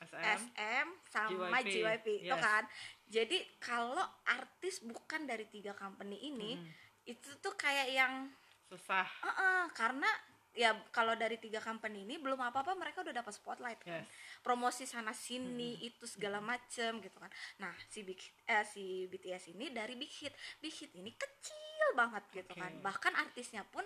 [0.00, 1.68] SM, SM, sama JYP.
[1.68, 2.40] JYP, Yes.
[2.40, 2.64] kan.
[3.04, 6.64] Jadi kalau artis bukan dari tiga company ini, Hmm.
[7.04, 8.32] itu tuh kayak yang,
[8.66, 10.08] susah "Uh-uh," karena
[10.56, 14.00] ya kalau dari tiga company ini belum apa apa mereka udah dapat spotlight kan.
[14.00, 14.08] Yes.
[14.40, 17.28] promosi sana sini itu segala macem gitu kan.
[17.60, 18.16] Nah si Big
[18.48, 22.60] eh, si BTS ini dari Big Hit, Big Hit ini kecil banget gitu Oke.
[22.60, 22.72] kan.
[22.82, 23.84] Bahkan artisnya pun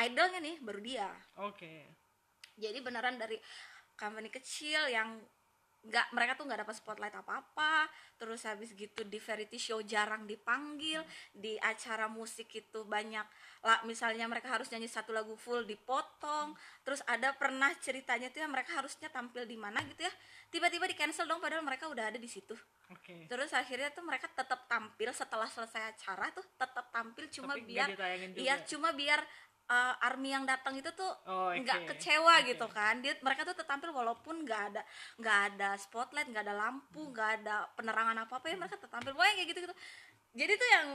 [0.00, 1.10] idolnya nih baru dia.
[1.40, 1.86] Oke.
[2.56, 3.36] Jadi beneran dari
[3.96, 5.20] company kecil yang
[5.86, 7.86] nggak mereka tuh nggak dapat spotlight apa apa
[8.18, 11.04] terus habis gitu di variety show jarang dipanggil.
[11.30, 13.26] Di acara musik itu banyak
[13.62, 16.56] lah misalnya mereka harus nyanyi satu lagu full dipotong.
[16.82, 20.12] Terus ada pernah ceritanya tuh ya mereka harusnya tampil di mana gitu ya.
[20.50, 22.56] Tiba-tiba di cancel dong padahal mereka udah ada di situ
[22.88, 27.66] oke terus akhirnya tuh mereka tetap tampil setelah selesai acara tuh tetap tampil cuma Tapi
[27.66, 27.88] biar
[28.34, 29.20] iya cuma biar
[29.66, 32.54] uh, army yang datang itu tuh Oh, nggak kecewa Oke.
[32.54, 34.82] gitu kan dia mereka tuh tetap tampil walaupun nggak ada
[35.16, 37.10] nggak ada spotlight nggak ada lampu Hmm.
[37.10, 39.74] nggak ada penerangan apa apa ya mereka tetap tampil pokoknya kayak gitu gitu
[40.32, 40.88] jadi tuh yang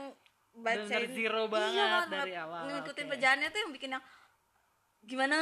[0.54, 2.44] bacain Bener-bener zero banget banget, dari banget.
[2.44, 4.04] awal, ngikutin perjalanannya tuh yang bikin yang
[5.02, 5.38] gimana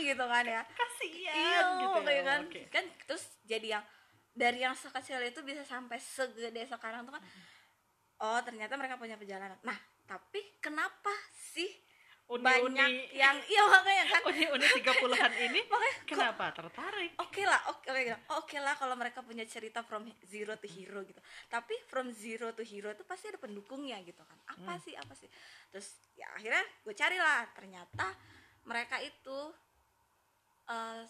[0.00, 2.02] gitu kan ya kasihan iya gitu ya.
[2.02, 2.60] kayak kan Oke.
[2.70, 3.84] kan terus jadi yang
[4.32, 7.24] dari yang sekecil itu bisa sampai segede sekarang tuh kan
[8.22, 9.58] oh ternyata mereka punya perjalanan.
[9.60, 11.68] Nah tapi kenapa sih
[12.22, 12.48] Uni-uni.
[12.48, 14.20] banyak yang iya makanya kan.
[14.30, 16.44] Uni-uni 30-an ini Makanya kok- kenapa?
[16.54, 17.12] Tertarik.
[17.20, 21.20] Oke lah oke oke oke lah kalau mereka punya cerita from zero to hero gitu.
[21.46, 24.38] Tapi from zero to hero itu pasti ada pendukungnya gitu kan.
[24.48, 25.28] Apa sih apa sih?
[25.68, 28.06] Terus ya akhirnya gue carilah ternyata
[28.64, 29.38] mereka itu
[30.70, 31.02] eh,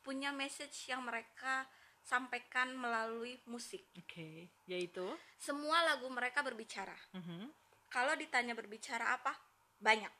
[0.00, 1.66] punya message yang mereka
[2.04, 3.84] sampaikan melalui musik.
[3.98, 5.04] Oke yaitu?
[5.36, 6.96] Semua lagu mereka berbicara.
[7.16, 7.50] Mhm.
[7.90, 9.34] kalau ditanya berbicara apa?
[9.82, 10.14] Banyak.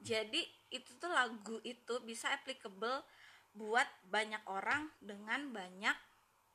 [0.00, 0.40] Jadi
[0.72, 3.04] itu tuh lagu itu bisa applicable
[3.52, 5.92] buat banyak orang dengan banyak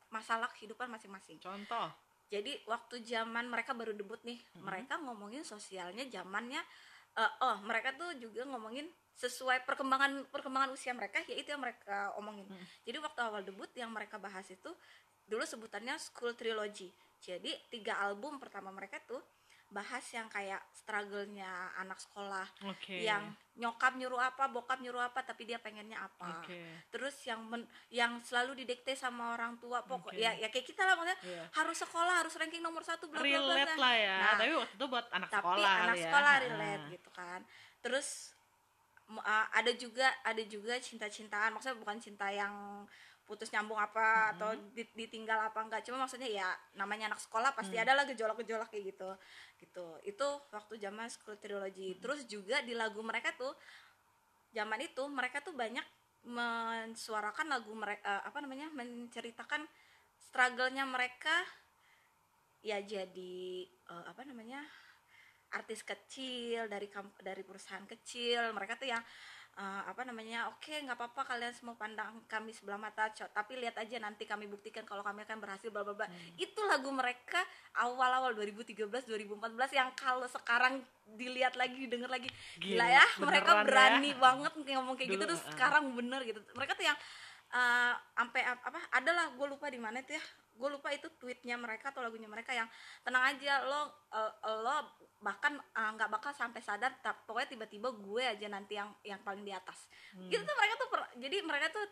[0.09, 1.37] masalah kehidupan masing-masing.
[1.37, 1.93] Contoh?
[2.33, 6.61] Jadi waktu zaman mereka baru debut nih mereka ngomongin sosialnya zamannya
[7.13, 12.49] eh, oh mereka tuh juga ngomongin sesuai perkembangan perkembangan usia mereka yaitu yang mereka omongin
[12.81, 14.69] jadi waktu awal debut yang mereka bahas itu
[15.23, 19.21] dulu sebutannya school trilogy jadi tiga album pertama mereka tuh
[19.69, 25.43] bahas yang kayak struggle-nya anak sekolah oke yang nyokap nyuruh apa bokap nyuruh apa tapi
[25.43, 26.61] dia pengennya apa Oke.
[26.89, 30.19] terus yang men- yang selalu didikte sama orang tua pokok Oke.
[30.19, 31.43] ya ya kayak kita lah maksudnya Iya.
[31.53, 34.85] harus sekolah harus ranking nomor satu bla bla bla lah ya Nah, tapi waktu itu
[34.85, 36.03] buat anak tapi sekolah anak ya.
[36.05, 36.39] sekolah Ah.
[36.39, 37.39] relate gitu kan
[37.79, 38.07] terus
[39.11, 41.51] uh, ada juga ada juga cinta-cintaan.
[41.53, 42.85] Maksudnya bukan cinta yang
[43.23, 45.81] putus nyambung apa atau di- ditinggal apa enggak.
[45.87, 49.09] Cuma maksudnya ya namanya anak sekolah pasti ada lah gejolak-gejolak kayak gitu.
[49.59, 49.87] Gitu.
[50.03, 51.95] Itu waktu zaman school trilogy.
[52.03, 53.55] Terus juga di lagu mereka tuh
[54.51, 55.83] zaman itu mereka tuh banyak
[56.23, 59.63] mensuarakan lagu mereka apa namanya menceritakan
[60.19, 61.43] struggle-nya mereka.
[62.63, 64.63] Ya jadi eh, apa namanya
[65.53, 66.89] artis kecil dari
[67.19, 69.01] dari perusahaan kecil mereka tuh yang
[69.53, 73.77] eh, apa namanya oke nggak apa-apa kalian semua pandang kami sebelah mata co- tapi lihat
[73.77, 76.41] aja nanti kami buktikan kalau kami akan berhasil bla bla bla Hmm.
[76.41, 77.37] itu lagu mereka
[77.77, 79.37] awal-awal 2013 2014
[79.71, 83.61] yang kalau sekarang dilihat lagi denger lagi gila, Gila, ya mereka ya.
[83.61, 85.51] berani banget ngomong kayak gitu Dulu, terus uh-uh.
[85.53, 86.97] sekarang bener gitu mereka tuh yang
[87.53, 91.55] eh, sampai ap- apa adalah gue lupa di mana tuh ya gue lupa itu tweetnya
[91.55, 92.69] mereka atau lagunya mereka yang
[93.01, 94.75] tenang aja lo eh, lo
[95.19, 99.41] bahkan eh, nggak bakal sampai sadar tap- pokoknya tiba-tiba gue aja nanti yang yang paling
[99.41, 100.29] di atas Hmm.
[100.29, 101.85] gitu tuh mereka tuh per- jadi mereka tuh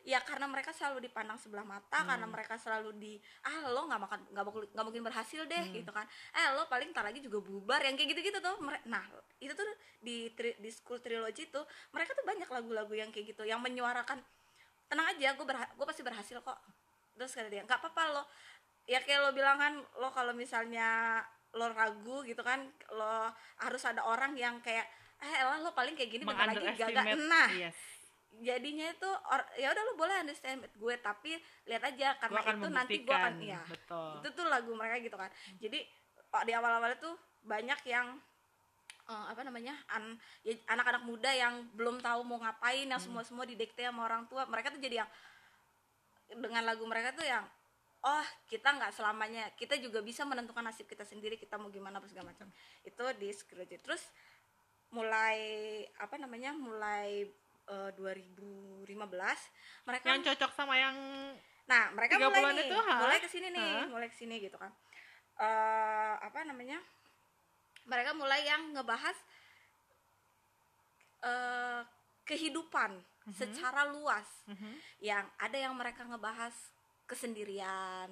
[0.00, 2.32] ya karena mereka selalu dipandang sebelah mata karena Hmm.
[2.32, 5.74] mereka selalu di ah lo nggak makan nggak nggak mungkin berhasil deh Hmm.
[5.76, 9.04] gitu kan eh lo paling tar lagi juga bubar yang kayak gitu-gitu tuh nah
[9.38, 9.66] itu tuh
[9.98, 14.18] di tri- di school trilogy tuh mereka tuh banyak lagu-lagu yang kayak gitu yang menyuarakan
[14.86, 16.58] tenang aja gue berha- gue pasti berhasil kok
[17.18, 18.24] terus kata dia nggak apa-apa lo.
[18.88, 21.20] Ya kayak lo bilang kan lo kalau misalnya
[21.52, 23.28] lo ragu gitu kan lo
[23.60, 24.86] harus ada orang yang kayak
[25.18, 26.94] eh elah lo paling kayak gini bentar lagi gagal.
[26.94, 27.76] Meng-underestimate, nah yes.
[28.38, 29.10] jadinya itu
[29.58, 31.34] ya udah lu boleh understand gue tapi
[31.66, 33.60] lihat aja karena itu nanti gue akan iya.
[33.66, 34.12] Betul.
[34.22, 35.30] Itu tuh lagu mereka gitu kan.
[35.58, 35.82] Jadi
[36.30, 37.10] oh, di awal-awal itu
[37.42, 38.14] banyak yang
[39.10, 43.42] eh, apa namanya an- ya, anak-anak muda yang belum tahu mau ngapain yang semua semua
[43.42, 44.46] didikte sama orang tua.
[44.46, 45.10] Mereka tuh jadi yang
[46.36, 47.44] dengan lagu mereka tuh yang
[48.04, 52.06] oh kita nggak selamanya kita juga bisa menentukan nasib kita sendiri kita mau gimana apa
[52.06, 52.46] segala macam
[52.84, 54.02] itu di Scrooge terus
[54.94, 55.38] mulai
[55.98, 57.26] apa namanya mulai
[57.68, 58.86] eh, 2015
[59.84, 60.96] mereka yang cocok sama yang
[61.68, 62.96] Nah, mereka mulai nih, itu, ha?
[62.96, 63.92] mulai ke sini nih, Ha?
[63.92, 64.72] mulai ke sini gitu kan.
[65.36, 66.80] eh apa namanya?
[67.84, 69.12] Mereka mulai yang ngebahas
[71.28, 71.80] eh
[72.24, 72.96] kehidupan
[73.28, 73.36] Mhm.
[73.36, 74.24] secara luas.
[74.48, 74.72] Mhm.
[75.00, 76.54] Yang ada yang mereka ngebahas
[77.06, 78.10] kesendirian.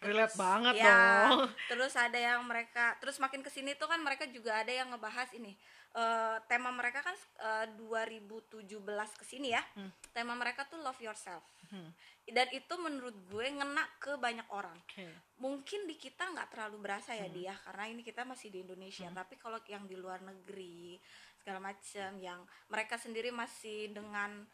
[0.00, 0.88] relate Terus, banget ya,
[1.28, 4.88] dong Terus ada yang mereka, terus makin ke sini tuh kan mereka juga ada yang
[4.90, 5.52] ngebahas ini.
[5.90, 9.58] eh, tema mereka kan eh, 2017 ke sini ya.
[9.74, 9.90] Hmm.
[10.14, 11.42] Tema mereka tuh love yourself.
[11.68, 11.90] Hmm.
[12.24, 14.78] Dan itu menurut gue ngena ke banyak orang.
[14.86, 15.02] Oke.
[15.42, 17.20] Mungkin di kita nggak terlalu berasa Hmm.
[17.20, 19.10] ya dia, karena ini kita masih di Indonesia.
[19.10, 20.94] Tapi kalau yang di luar negeri
[21.40, 24.44] segala macam, yang mereka sendiri masih dengan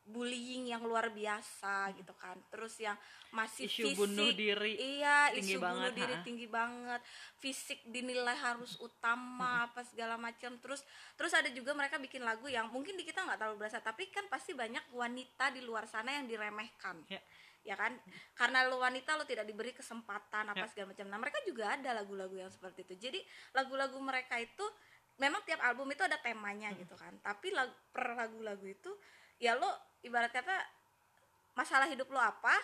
[0.00, 2.34] bullying yang luar biasa gitu kan.
[2.50, 2.96] Terus yang
[3.30, 6.22] masih Isu fisik, bunuh diri iya tinggi isu bunuh banget, diri ha?
[6.26, 7.00] tinggi banget
[7.38, 10.82] fisik dinilai harus utama apa segala macam terus
[11.14, 14.26] terus ada juga mereka bikin lagu yang mungkin di kita nggak terlalu berasa tapi kan
[14.26, 17.22] pasti banyak wanita di luar sana yang diremehkan Ya.
[17.62, 17.94] ya kan
[18.34, 20.68] karena lo wanita lo tidak diberi kesempatan apa Ya.
[20.74, 23.20] segala macam nah mereka juga ada lagu-lagu yang seperti itu jadi
[23.54, 24.66] lagu-lagu mereka itu
[25.20, 27.12] memang tiap album itu ada temanya gitu kan.
[27.20, 28.88] Tapi lagu, per lagu-lagu itu
[29.36, 29.68] ya lo
[30.00, 30.56] ibarat kata
[31.52, 32.56] masalah hidup lo apa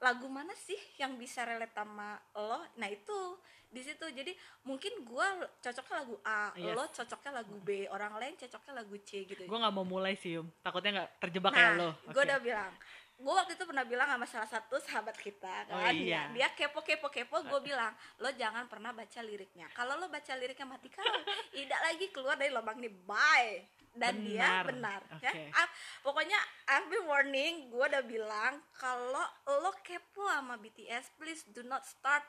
[0.00, 2.60] lagu mana sih yang bisa relate sama lo?
[2.76, 3.40] Nah itu
[3.72, 4.04] di situ.
[4.12, 4.36] Jadi
[4.68, 6.76] mungkin gua cocoknya lagu A Yes.
[6.76, 9.40] lo cocoknya lagu B orang lain cocoknya lagu C gitu.
[9.48, 10.48] Gue nggak mau mulai sih um.
[10.60, 11.88] Takutnya nggak terjebak nah kayak lo.
[12.12, 12.28] gue Oke.
[12.28, 12.72] udah bilang
[13.20, 16.32] gue waktu itu pernah bilang sama salah satu sahabat kita Oh, kan iya.
[16.32, 19.68] dia kepo kepo kepo gue bilang lo jangan pernah baca liriknya.
[19.70, 21.04] Kalau lo baca liriknya mati kau
[21.52, 22.88] tidak lagi keluar dari lubang ini.
[23.04, 23.68] Bye.
[23.90, 25.02] Dan dia Benar.
[25.02, 25.32] benar ya.
[25.52, 25.66] Ah,
[26.00, 31.82] pokoknya I've been warning gue udah bilang kalau lo kepo sama BTS please do not
[31.82, 32.22] start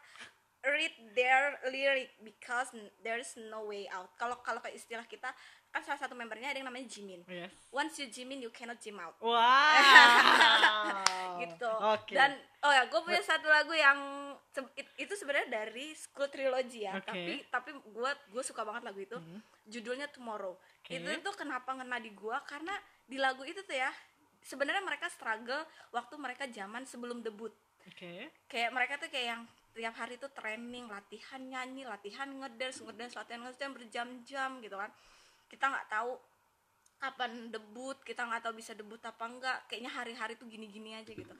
[0.62, 2.70] read their lyric because
[3.02, 4.14] there's no way out.
[4.14, 5.30] Kalau kalau kayak istilah kita
[5.72, 7.50] kan salah satu membernya ada yang namanya Jimin Yes.
[7.72, 9.32] once you Jimin you cannot Jim out Wow.
[11.42, 12.12] gitu Oke.
[12.12, 13.98] dan oh ya gue punya satu lagu yang
[14.96, 17.08] itu sebenarnya dari School Trilogy ya Oke.
[17.08, 19.40] tapi tapi gue gue suka banget lagu itu Mhm.
[19.66, 20.92] judulnya Tomorrow Oke.
[20.92, 22.74] itu tuh kenapa ngena di gue karena
[23.08, 23.90] di lagu itu tuh ya
[24.42, 27.52] sebenarnya mereka struggle waktu mereka zaman sebelum debut
[27.88, 28.30] Oke.
[28.46, 33.40] kayak mereka tuh kayak yang tiap hari tuh training latihan nyanyi latihan ngedance ngedance latihan
[33.40, 34.92] ngedance berjam-jam gitu kan
[35.52, 36.16] kita nggak tahu
[37.02, 41.36] kapan debut kita nggak tahu bisa debut apa enggak kayaknya hari-hari tuh gini-gini aja gitu.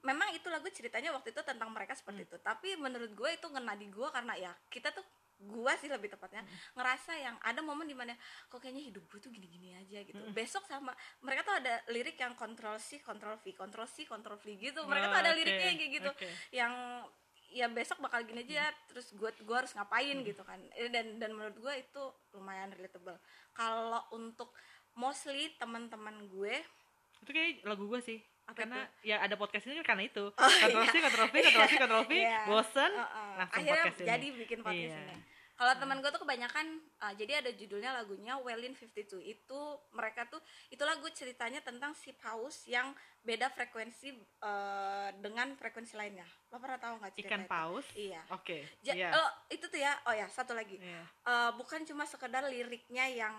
[0.00, 3.76] Memang itu lagu ceritanya waktu itu tentang mereka seperti itu tapi menurut gue itu ngena
[3.76, 5.04] di gue karena ya kita tuh
[5.40, 6.44] gua sih lebih tepatnya
[6.76, 8.12] ngerasa yang ada momen di mana
[8.52, 10.20] kok kayaknya hidup gue tuh gini-gini aja gitu.
[10.36, 10.92] Besok sama
[11.24, 14.84] mereka tuh ada lirik yang kontrol C kontrol V kontrol C kontrol V gitu.
[14.84, 16.10] Mereka tuh Oh, ada oke, liriknya kayak gitu.
[16.12, 16.28] Oke.
[16.52, 16.72] yang
[17.50, 21.30] ya besok bakal gini aja terus gue gua harus ngapain gitu kan Eh, dan dan
[21.30, 23.18] menurut gue itu lumayan relatable
[23.50, 24.54] kalau untuk
[24.92, 26.54] mostly teman-teman gue
[27.20, 28.18] Itu kayak lagu gue sih.
[28.42, 30.26] Apa karena ya ada podcast ini karena itu.
[30.26, 31.34] Oh, Kontrol C, kontrol V,
[31.76, 32.38] kontrol V, Iya.
[32.44, 33.30] bosen, Uh-uh.
[33.36, 34.08] langsung akhirnya podcast ini.
[34.08, 35.04] jadi bikin podcast Iya.
[35.04, 35.16] ini
[35.60, 36.66] kalau teman gue tuh kebanyakan
[36.98, 39.60] uh, jadi ada judulnya lagunya Wellin 52 itu
[39.92, 44.08] mereka tuh itu lagu ceritanya tentang si paus yang beda frekuensi
[44.40, 47.52] uh, dengan frekuensi lainnya lo pernah tahu nggak cerita Ikan itu?
[47.52, 47.86] paus.
[47.92, 48.64] iya Oke.
[48.80, 49.08] Ja- Iya.
[49.12, 51.04] oh, itu tuh ya oh ya satu lagi Iya.
[51.22, 53.36] Uh, bukan cuma sekedar liriknya yang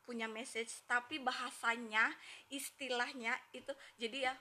[0.00, 2.08] punya message tapi bahasanya
[2.48, 4.34] istilahnya itu jadi ya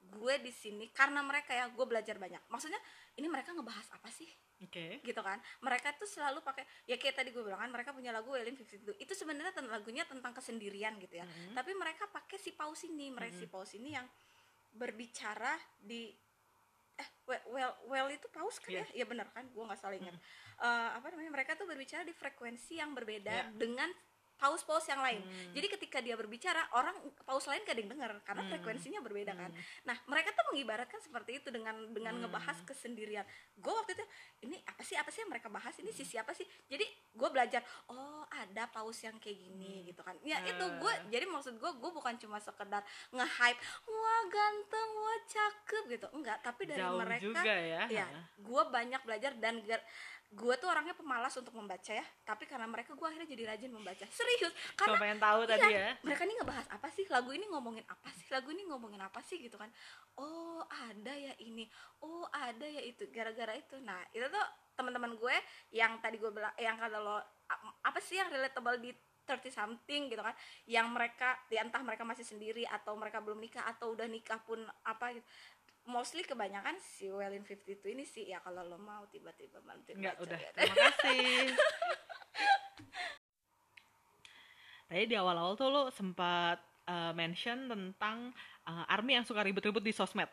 [0.00, 2.78] gue di sini karena mereka ya gue belajar banyak maksudnya
[3.14, 4.30] ini mereka ngebahas apa sih
[4.60, 5.00] Oke.
[5.00, 5.36] gitu kan.
[5.60, 8.92] Mereka tuh selalu pakai ya kayak tadi gue bilang kan mereka punya lagu Elin 52
[8.94, 11.24] itu sebenarnya ten- lagunya tentang kesendirian gitu ya.
[11.24, 11.52] Mhm.
[11.54, 14.04] tapi mereka pakai si paus ini mereka si paus ini yang
[14.70, 16.12] berbicara di
[16.94, 18.84] eh well well, well itu paus kan Iya.
[18.86, 19.48] ya ya benar kan?
[19.48, 20.12] Gue nggak salah ingat.
[20.60, 21.32] Eh, apa namanya?
[21.32, 23.56] Mereka tuh berbicara di frekuensi yang berbeda Iya.
[23.56, 23.88] dengan
[24.40, 25.52] paus-paus yang lain Hmm.
[25.52, 28.50] jadi ketika dia berbicara orang paus lain gak ada yang dengar karena Hmm.
[28.50, 29.62] frekuensinya berbeda kan Hmm.
[29.84, 32.22] nah mereka tuh mengibaratkan seperti itu dengan dengan Hmm.
[32.24, 34.04] ngebahas kesendirian gue waktu itu
[34.40, 37.60] ini apa sih apa sih yang mereka bahas ini sisi apa sih jadi gue belajar
[37.86, 41.90] oh ada paus yang kayak gini gitu kan ya itu gue jadi maksud gue gue
[41.92, 47.52] bukan cuma sekedar nge-hype wah ganteng wah cakep gitu enggak tapi dari Jauh mereka juga
[47.52, 47.82] ya.
[47.86, 48.06] ya
[48.38, 49.60] gue banyak belajar dan
[50.30, 54.06] gue tuh orangnya pemalas untuk membaca ya tapi karena mereka gue akhirnya jadi rajin membaca.
[54.14, 55.90] Serius Cuma karena pengen tahu tadi Iya, ya.
[56.06, 57.04] mereka ini ngebahas apa sih?
[57.10, 58.26] Lagu ini ngomongin apa sih?
[58.30, 59.42] Lagu ini ngomongin apa sih?
[59.42, 59.66] Gitu kan.
[60.14, 61.66] Oh ada ya ini.
[62.06, 63.10] Oh ada ya itu.
[63.10, 63.74] Gara-gara itu.
[63.82, 64.46] Nah itu tuh
[64.78, 65.36] teman-teman gue
[65.74, 67.18] yang tadi gue bilang yang kata lo
[67.82, 68.94] apa sih yang relatable di
[69.28, 70.34] 30 something gitu kan
[70.66, 74.58] yang mereka ya entah mereka masih sendiri atau mereka belum nikah atau udah nikah pun
[74.82, 75.26] apa gitu
[75.88, 80.24] mostly kebanyakan si Wellin 52 ini sih ya kalau lo mau tiba-tiba bantuin Enggak, baca
[80.28, 80.40] udah.
[80.40, 80.50] ya.
[80.54, 81.26] Terima kasih.
[84.90, 88.34] Tadi di awal-awal tuh lo sempat eh, mention tentang
[88.66, 90.28] eh, army yang suka ribut-ribut di sosmed.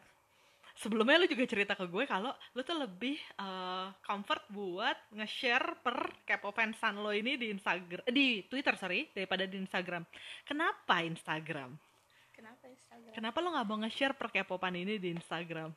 [0.78, 5.98] Sebelumnya lo juga cerita ke gue kalau lo tuh lebih eh, comfort buat nge-share per
[6.26, 10.06] Kepo fansan lo ini di Instagram, di Twitter sorry, daripada di Instagram.
[10.46, 11.78] Kenapa Instagram?
[12.38, 13.12] Kenapa Instagram?
[13.17, 15.73] Kenapa lo nggak mau nge-share per Kepopan ini di Instagram?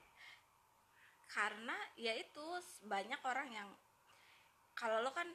[1.31, 2.47] karena ya itu
[2.91, 3.69] banyak orang yang
[4.75, 5.31] kalau lo kan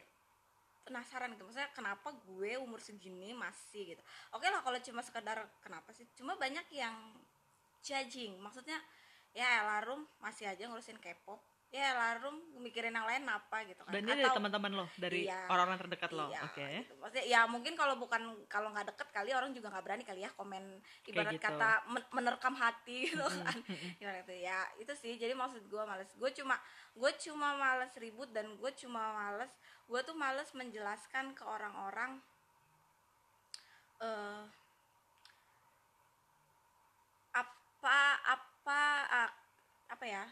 [0.83, 4.01] penasaran gitu maksudnya kenapa gue umur segini masih gitu.
[4.35, 6.05] Oke lah kalau cuma sekedar kenapa sih?
[6.13, 6.93] Cuma banyak yang
[7.81, 8.77] judging maksudnya
[9.33, 14.07] ya larum masih aja ngurusin K-pop ya larum mikirin yang lain apa gitu kan Dan
[14.07, 15.43] ini dari teman-teman lo, dari Iya.
[15.51, 16.63] orang-orang terdekat lo, Iya, oke?
[16.81, 16.93] gitu.
[16.97, 20.31] Maksudnya ya mungkin kalau bukan kalau nggak deket kali orang juga nggak berani kali ya
[20.33, 20.63] komen
[21.03, 21.43] ibarat gitu.
[21.43, 23.59] kata men- menerkam hati gitu kan.
[23.99, 25.19] Ibarat itu ya itu sih.
[25.19, 26.07] Jadi maksud gue males.
[26.15, 26.55] Gue cuma
[26.95, 29.51] gue cuma males ribut dan gue cuma males.
[29.85, 32.23] Gue tuh males menjelaskan ke orang-orang
[33.99, 34.43] eh
[37.35, 39.31] apa apa ah,
[39.91, 40.23] apa ya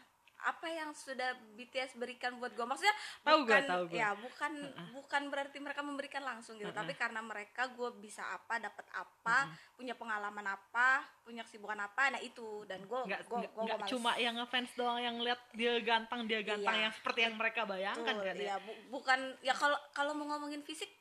[0.44, 3.96] apa yang sudah BTS berikan buat gue maksudnya Tahu gue, bukan tahu gue.
[3.96, 4.52] ya bukan
[4.92, 9.92] bukan berarti mereka memberikan langsung gitu tapi karena mereka gue bisa apa dapat apa punya
[9.92, 12.62] pengalaman apa punya kesibukan apa nah itu.
[12.64, 16.40] Dan gue nggak nggak- gue nggak cuma yang ngefans doang yang lihat dia gantang dia
[16.40, 16.82] gantang Iya.
[16.82, 18.44] yang seperti yang mereka bayangkan kan ya?
[18.46, 20.92] ya bu- bukan ya kalau kalau mau ngomongin fisik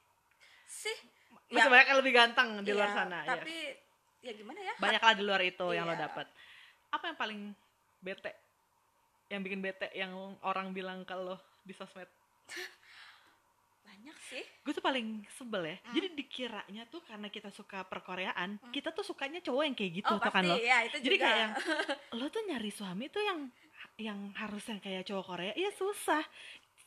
[0.66, 0.96] sih
[1.50, 3.30] masih banyak yang lebih gantang di luar iya, sana ya.
[3.36, 3.56] tapi
[4.20, 4.74] ya gimana ya?
[4.78, 6.08] Banyak lah di luar itu yang lo Iya.
[6.08, 6.28] dapat
[6.90, 7.40] apa yang paling
[8.00, 8.32] bete
[9.34, 10.14] yang bikin bete yang
[10.46, 12.06] orang bilang kalau di sosmed.
[13.84, 14.44] Banyak sih.
[14.62, 15.78] Gue tuh paling sebel ya.
[15.82, 15.94] Hmm.
[15.94, 20.20] jadi dikiranya tuh karena kita suka perkoreaan kita tuh sukanya cowok yang kayak gitu oh
[20.20, 20.50] tau kan pasti.
[20.50, 20.56] lo.
[20.60, 21.26] Ya itu jadi juga.
[21.26, 21.54] kayak yang
[22.20, 23.40] lo tuh nyari suami tuh yang
[24.00, 26.24] yang harus yang kayak cowok Korea iya susah.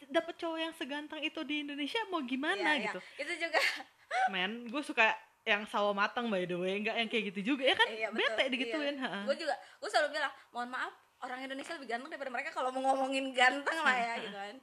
[0.07, 2.85] Dapet cowok yang seganteng itu di Indonesia mau gimana Iya, iya.
[2.91, 3.01] gitu?
[3.17, 3.61] Itu juga.
[4.33, 5.07] Men gue suka
[5.47, 6.83] yang sawo matang by the way.
[6.83, 7.89] Nggak yang kayak gitu juga ya kan?
[7.89, 9.23] Iya, bete digituin ha.
[9.25, 10.93] gue juga gue selalu bilang mohon maaf
[11.27, 14.57] orang Indonesia lebih ganteng daripada mereka kalau mau ngomongin ganteng lah ya gitu kan.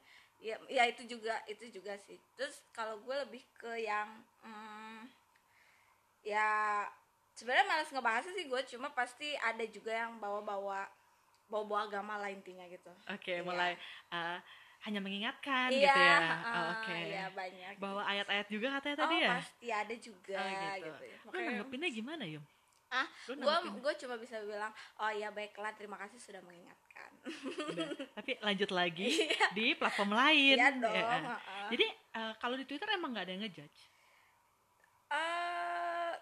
[0.43, 2.19] Ya ya itu juga itu juga sih.
[2.35, 4.07] Terus kalau gue lebih ke yang
[4.41, 5.07] hmm,
[6.23, 6.83] ya
[7.33, 10.87] sebenarnya malas ngebahasnya sih gue cuma pasti ada juga yang bawa-bawa
[11.47, 12.91] bawa-bawa agama lah intinya gitu.
[13.07, 13.43] Oke Iya.
[13.43, 13.71] mulai
[14.09, 14.39] uh,
[14.83, 16.17] hanya mengingatkan iya gitu ya.
[16.19, 16.95] heeh, Oh, oke.
[17.07, 19.29] iya banyak bawa ayat-ayat juga katanya oh tadi ya?
[19.39, 20.87] pasti ada juga Oh, gitu.
[20.91, 21.17] gitu, ya.
[21.23, 22.43] lo nanggepinnya gimana yum
[22.93, 24.69] ah gue gue cuma bisa bilang
[25.01, 27.09] oh ya baiklah terima kasih sudah mengingatkan
[27.73, 27.89] Udah.
[28.13, 29.49] tapi lanjut lagi Iya.
[29.51, 31.05] di platform lain Iya dong, ya.
[31.09, 31.67] heeh.
[31.73, 33.79] jadi uh, kalau di Twitter emang nggak ada yang ngejudge
[35.13, 36.13] Eh,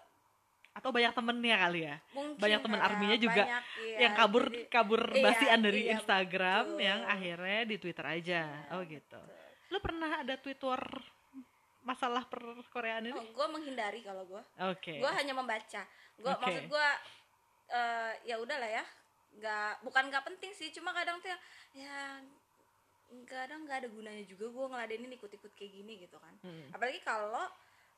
[0.72, 3.98] atau banyak temennya kali ya mungkin banyak teman ya, arminya juga banyak, iya.
[4.08, 6.84] yang kabur Jadi, kabur iya, basian dari iya, Instagram betul.
[6.88, 9.20] yang akhirnya di Twitter aja oh gitu
[9.68, 10.80] lo pernah ada Twitter
[11.82, 13.12] masalah perkoreaan ini?
[13.12, 14.94] Oh, gue menghindari kalau gue oke.
[14.98, 15.82] Gue hanya membaca.
[16.14, 16.40] Gue Oke.
[16.40, 16.88] maksud gue
[17.70, 18.84] eh ya udahlah ya.
[19.32, 21.42] Nggak bukan nggak penting sih cuma kadang tuh yang-
[21.74, 21.98] ya
[23.24, 26.32] kadang nggak ada gunanya juga gue ngeladenin ikut-ikut kayak gini gitu kan.
[26.40, 26.68] Hmm.
[26.72, 27.44] apalagi kalau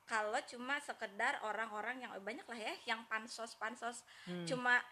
[0.04, 4.42] kalau cuma sekedar orang-orang yang banyak lah ya yang pansos pansos Hmm.
[4.44, 4.82] cuma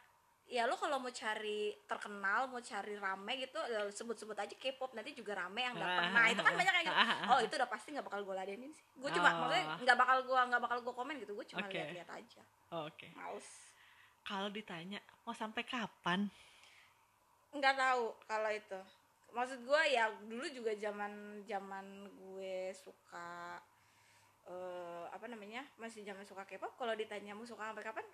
[0.51, 5.17] ya lo kalau mau cari terkenal mau cari rame gitu ya sebut-sebut aja K-pop nanti
[5.17, 6.99] juga rame yang datang nah itu kan banyak yang gitu.
[7.33, 8.85] Oh itu udah pasti nggak bakal gue ladenin sih.
[9.01, 9.49] Gue cuma Oh.
[9.49, 11.73] maksudnya nggak bakal gue nggak bakal gue komen gitu gue cuma Oke.
[11.79, 12.43] lihat-lihat aja.
[12.85, 13.09] Oke.
[13.17, 13.49] Males.
[14.23, 16.29] Kalau ditanya mau sampai kapan?
[17.57, 18.81] Nggak tahu kalau itu.
[19.33, 21.87] Maksud gue ya dulu juga zaman zaman
[22.21, 23.57] gue suka
[24.43, 28.05] eh apa namanya masih zaman suka K-pop kalau ditanya mau suka sampai kapan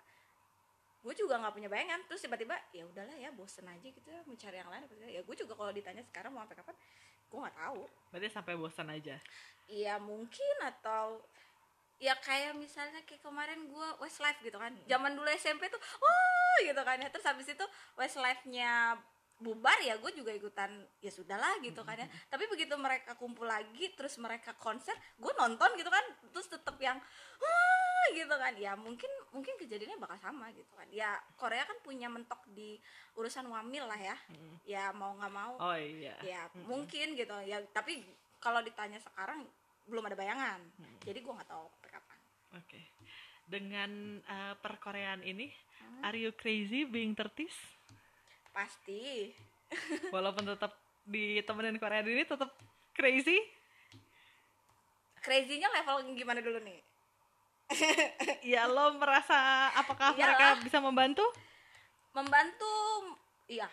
[0.99, 1.99] gue juga nggak punya bayangan.
[2.11, 5.35] Terus tiba-tiba ya udahlah ya bosen aja gitu ya mau cari yang lain ya gue
[5.35, 6.75] juga kalau ditanya sekarang mau sampai kapan
[7.29, 7.81] gue nggak tahu.
[8.11, 9.15] Berarti sampai bosan aja?
[9.69, 11.21] Iya mungkin atau
[11.99, 14.73] ya kayak misalnya kayak kemarin gue Westlife gitu kan.
[14.87, 17.07] Zaman dulu SMP tuh wah gitu kan ya.
[17.13, 17.65] Terus habis itu
[17.99, 18.97] Westlife-nya
[19.39, 20.67] bubar ya gue juga ikutan
[20.99, 22.07] ya sudahlah gitu kan ya.
[22.27, 26.03] Tapi begitu mereka kumpul lagi terus mereka konser gue nonton gitu kan.
[26.33, 26.97] Terus tetep yang
[27.39, 28.57] wah gitu kan.
[28.57, 30.87] Ya mungkin mungkin kejadiannya bakal sama gitu kan.
[30.89, 32.77] Ya Korea kan punya mentok di
[33.13, 34.17] urusan wamil lah ya.
[34.65, 35.53] Ya mau nggak mau.
[35.61, 36.17] Oh iya.
[36.25, 37.35] Ya mungkin gitu.
[37.45, 38.01] Ya tapi
[38.41, 39.45] kalau ditanya sekarang
[39.89, 40.59] belum ada bayangan.
[41.05, 42.19] Jadi gue nggak tahu kapan
[42.57, 42.79] oke.
[43.49, 45.49] Dengan eh, perkoreaan ini
[46.05, 47.55] are you crazy being 30s
[48.53, 49.33] pasti.
[50.15, 50.73] Walaupun tetap
[51.05, 52.49] ditemenin Korea ini tetap
[52.97, 53.37] crazy?
[55.19, 56.88] Crazy-nya level gimana dulu nih
[58.53, 60.17] ya lo merasa apakah Iyalah.
[60.17, 61.25] mereka bisa membantu?
[62.13, 62.73] Membantu
[63.45, 63.69] iya.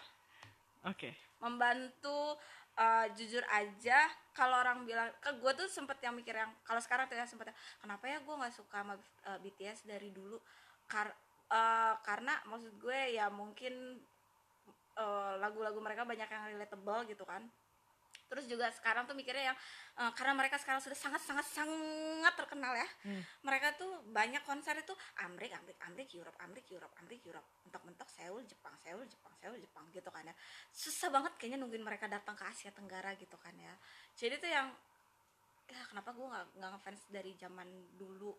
[0.84, 1.16] Oke.
[1.40, 2.36] Membantu
[2.76, 7.09] eh, jujur aja kalau orang bilang ke gue tuh sempet yang mikir yang kalau sekarang
[7.09, 8.94] tuh ya sempet yang, kenapa ya gue nggak suka sama
[9.26, 10.36] eh, BTS dari dulu?
[10.84, 11.16] Kar-
[11.49, 14.01] eh, karena maksud gue ya mungkin
[15.36, 17.44] lagu-lagu mereka banyak yang relatable gitu kan
[18.27, 19.59] terus juga sekarang tuh mikirnya yang
[20.03, 22.89] eh, karena mereka sekarang sudah sangat sangat sangat terkenal ya.
[23.07, 23.22] Hmm.
[23.47, 27.47] mereka tuh banyak konser itu Amrik Amrik Amrik Europe Amrik Europe Amrik Europe.
[27.66, 30.35] Mentok-mentok Seoul Jepang Seoul Jepang Seoul Jepang gitu kan ya.
[30.74, 33.74] Susah banget kayaknya nungguin mereka datang ke Asia Tenggara gitu kan ya.
[34.18, 34.68] Jadi tuh yang
[35.66, 37.66] ya kenapa gue nggak nggak ngefans dari zaman
[37.99, 38.31] dulu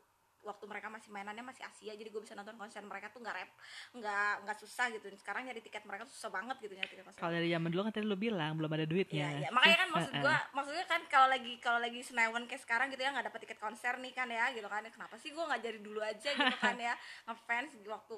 [0.47, 3.51] waktu mereka masih mainannya masih Asia jadi gue bisa nonton konser mereka tuh nggak rep
[3.99, 7.19] nggak nggak susah gitu sekarang nyari tiket mereka tuh susah banget gitu nyari tiket konser
[7.19, 9.49] kalau dari zaman dulu kan tadi lo bilang belum ada duitnya iya.
[9.51, 13.11] Makanya kan maksud gua, maksudnya kan kalau lagi kalau lagi Senayan kayak sekarang gitu ya
[13.13, 14.85] nggak dapat tiket konser nih kan ya gitu kan.
[14.87, 16.93] Kenapa sih gua nggak jadi dulu aja gitu kan ya
[17.27, 18.15] ngefans waktu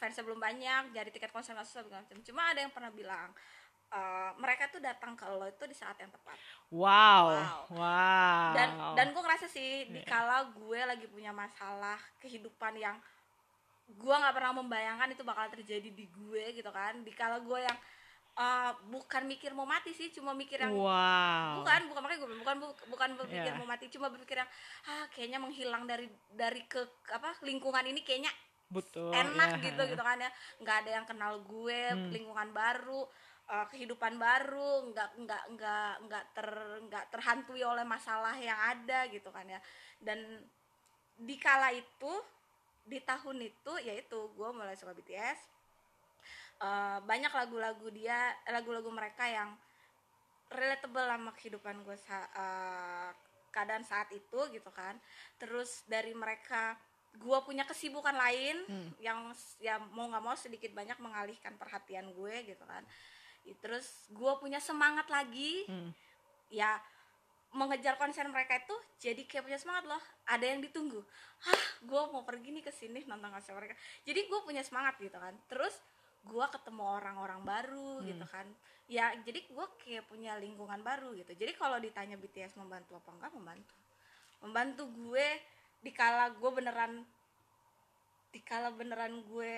[0.00, 2.18] fansnya belum banyak, jadi tiket konser nggak susah macam.
[2.24, 3.30] Cuma ada yang pernah bilang
[3.90, 6.38] eh, mereka tuh datang ke lo itu di saat yang tepat.
[6.70, 7.60] wow Wow.
[7.74, 12.94] wow Dan dan gue ngerasa sih dikala gue lagi punya masalah kehidupan yang
[13.90, 17.02] gue nggak pernah membayangkan itu bakal terjadi di gue gitu kan.
[17.02, 17.78] Dikala gue yang
[18.32, 22.56] eh, bukan mikir mau mati sih, cuma mikir yang wow bukan bukan makanya gue bukan
[22.58, 23.58] bu- bukan berpikir Iya.
[23.58, 24.50] mau mati cuma berpikir yang
[24.86, 26.78] ah kayaknya menghilang dari dari ke
[27.10, 28.30] apa lingkungan ini kayaknya
[28.70, 29.66] betul enak ya.
[29.66, 32.14] gitu gitu kan ya nggak ada yang kenal gue Hmm.
[32.14, 33.02] lingkungan baru
[33.50, 36.48] eh, kehidupan baru nggak nggak nggak nggak ter
[36.86, 39.58] nggak terhantui oleh masalah yang ada gitu kan ya.
[39.98, 40.18] Dan
[41.18, 42.12] di kala itu
[42.86, 45.40] di tahun itu yaitu gue mulai suka BTS
[46.60, 49.56] Eh, banyak lagu-lagu dia lagu-lagu mereka yang
[50.52, 53.10] relatable sama kehidupan gue sa- eh,
[53.48, 55.00] keadaan saat itu gitu kan.
[55.40, 56.76] Terus dari mereka
[57.16, 58.90] gue punya kesibukan lain Hmm.
[59.00, 59.18] yang
[59.58, 62.84] ya mau nggak mau sedikit banyak mengalihkan perhatian gue gitu kan
[63.58, 65.66] terus gue punya semangat lagi.
[65.66, 65.92] Hmm.
[66.50, 66.82] ya
[67.54, 70.02] mengejar konser mereka itu jadi kayak punya semangat loh.
[70.26, 71.02] Ada yang ditunggu
[71.40, 73.74] hah gue mau pergi nih ke sini nonton konser mereka.
[74.04, 75.32] Jadi gue punya semangat gitu kan.
[75.48, 75.74] Terus
[76.20, 78.46] gue ketemu orang-orang baru gitu kan.
[78.90, 81.32] Ya jadi gue kayak punya lingkungan baru gitu.
[81.32, 83.74] Jadi kalau ditanya BTS membantu apa enggak membantu.
[84.44, 85.26] Membantu gue
[85.80, 86.92] dikala gue beneran
[88.30, 89.52] dikala beneran gue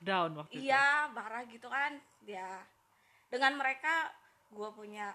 [0.00, 0.72] down waktu itu.
[0.72, 2.00] Iya parah gitu kan.
[2.24, 2.64] Ya
[3.28, 4.12] dengan mereka
[4.52, 5.12] gue punya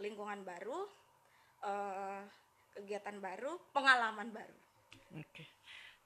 [0.00, 0.88] lingkungan baru
[1.64, 2.20] eh,
[2.76, 4.60] kegiatan baru pengalaman baru
[5.18, 5.42] Oke.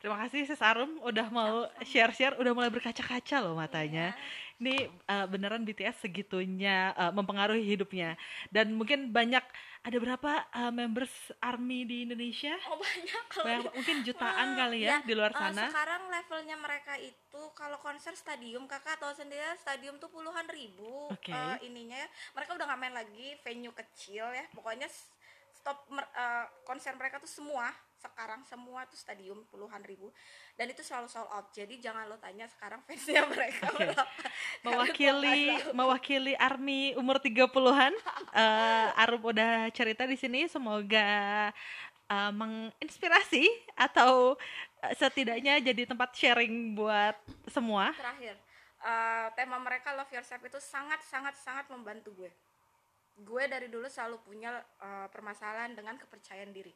[0.00, 4.12] Terima kasih Sis Arum udah mau share-share, udah mulai berkaca-kaca loh matanya.
[4.60, 8.12] Ini uh, beneran BTS segitunya uh, mempengaruhi hidupnya.
[8.52, 9.40] Dan mungkin banyak
[9.84, 12.56] ada berapa uh, members ARMY di Indonesia?
[12.66, 15.68] oh banyak kalau Banyak, di- mungkin jutaan Wah, kali ya, di luar eh, sana.
[15.68, 21.12] sekarang levelnya mereka itu kalau konser stadium kakak tahu sendiri ya, stadium tuh puluhan ribu
[21.12, 21.28] Oke.
[21.28, 24.88] eh, ininya ya mereka udah nggak main lagi venue kecil ya pokoknya
[25.64, 30.12] stop mer- eh, konser mereka tuh semua sekarang semua tuh stadium puluhan ribu
[30.60, 34.04] dan itu selalu sold out jadi jangan lo tanya sekarang fansnya mereka gua
[34.60, 37.96] mewakili mewakili ARMY umur 30-an.
[38.36, 41.48] eh, Arum udah cerita di sini semoga
[42.12, 44.36] eh, menginspirasi atau
[44.84, 47.16] eh, setidaknya jadi tempat sharing buat
[47.48, 47.88] semua.
[47.96, 48.36] terakhir
[48.84, 52.30] uh, tema mereka love yourself itu sangat sangat sangat membantu gue
[53.14, 56.74] gue dari dulu selalu punya uh, permasalahan dengan kepercayaan diri.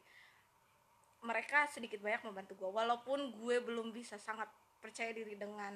[1.19, 4.47] Mereka sedikit banyak membantu gue walaupun gue belum bisa sangat
[4.79, 5.75] percaya diri dengan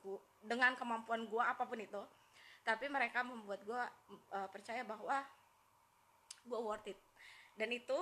[0.00, 2.00] gue dengan kemampuan gue apa pun itu
[2.64, 3.82] tapi mereka membuat gue
[4.32, 5.24] uh, percaya bahwa
[6.44, 6.98] gue worth it.
[7.56, 7.98] Dan itu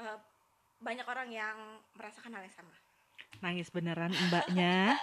[0.00, 0.18] uh,
[0.80, 1.56] banyak orang yang
[1.96, 2.72] merasakan hal yang sama
[3.40, 4.98] nangis beneran mbaknya.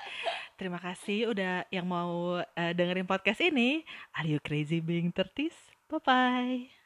[0.60, 3.88] Terima kasih udah yang mau uh, dengerin podcast ini.
[4.14, 5.50] Are you crazy being 30
[5.90, 6.79] bye bye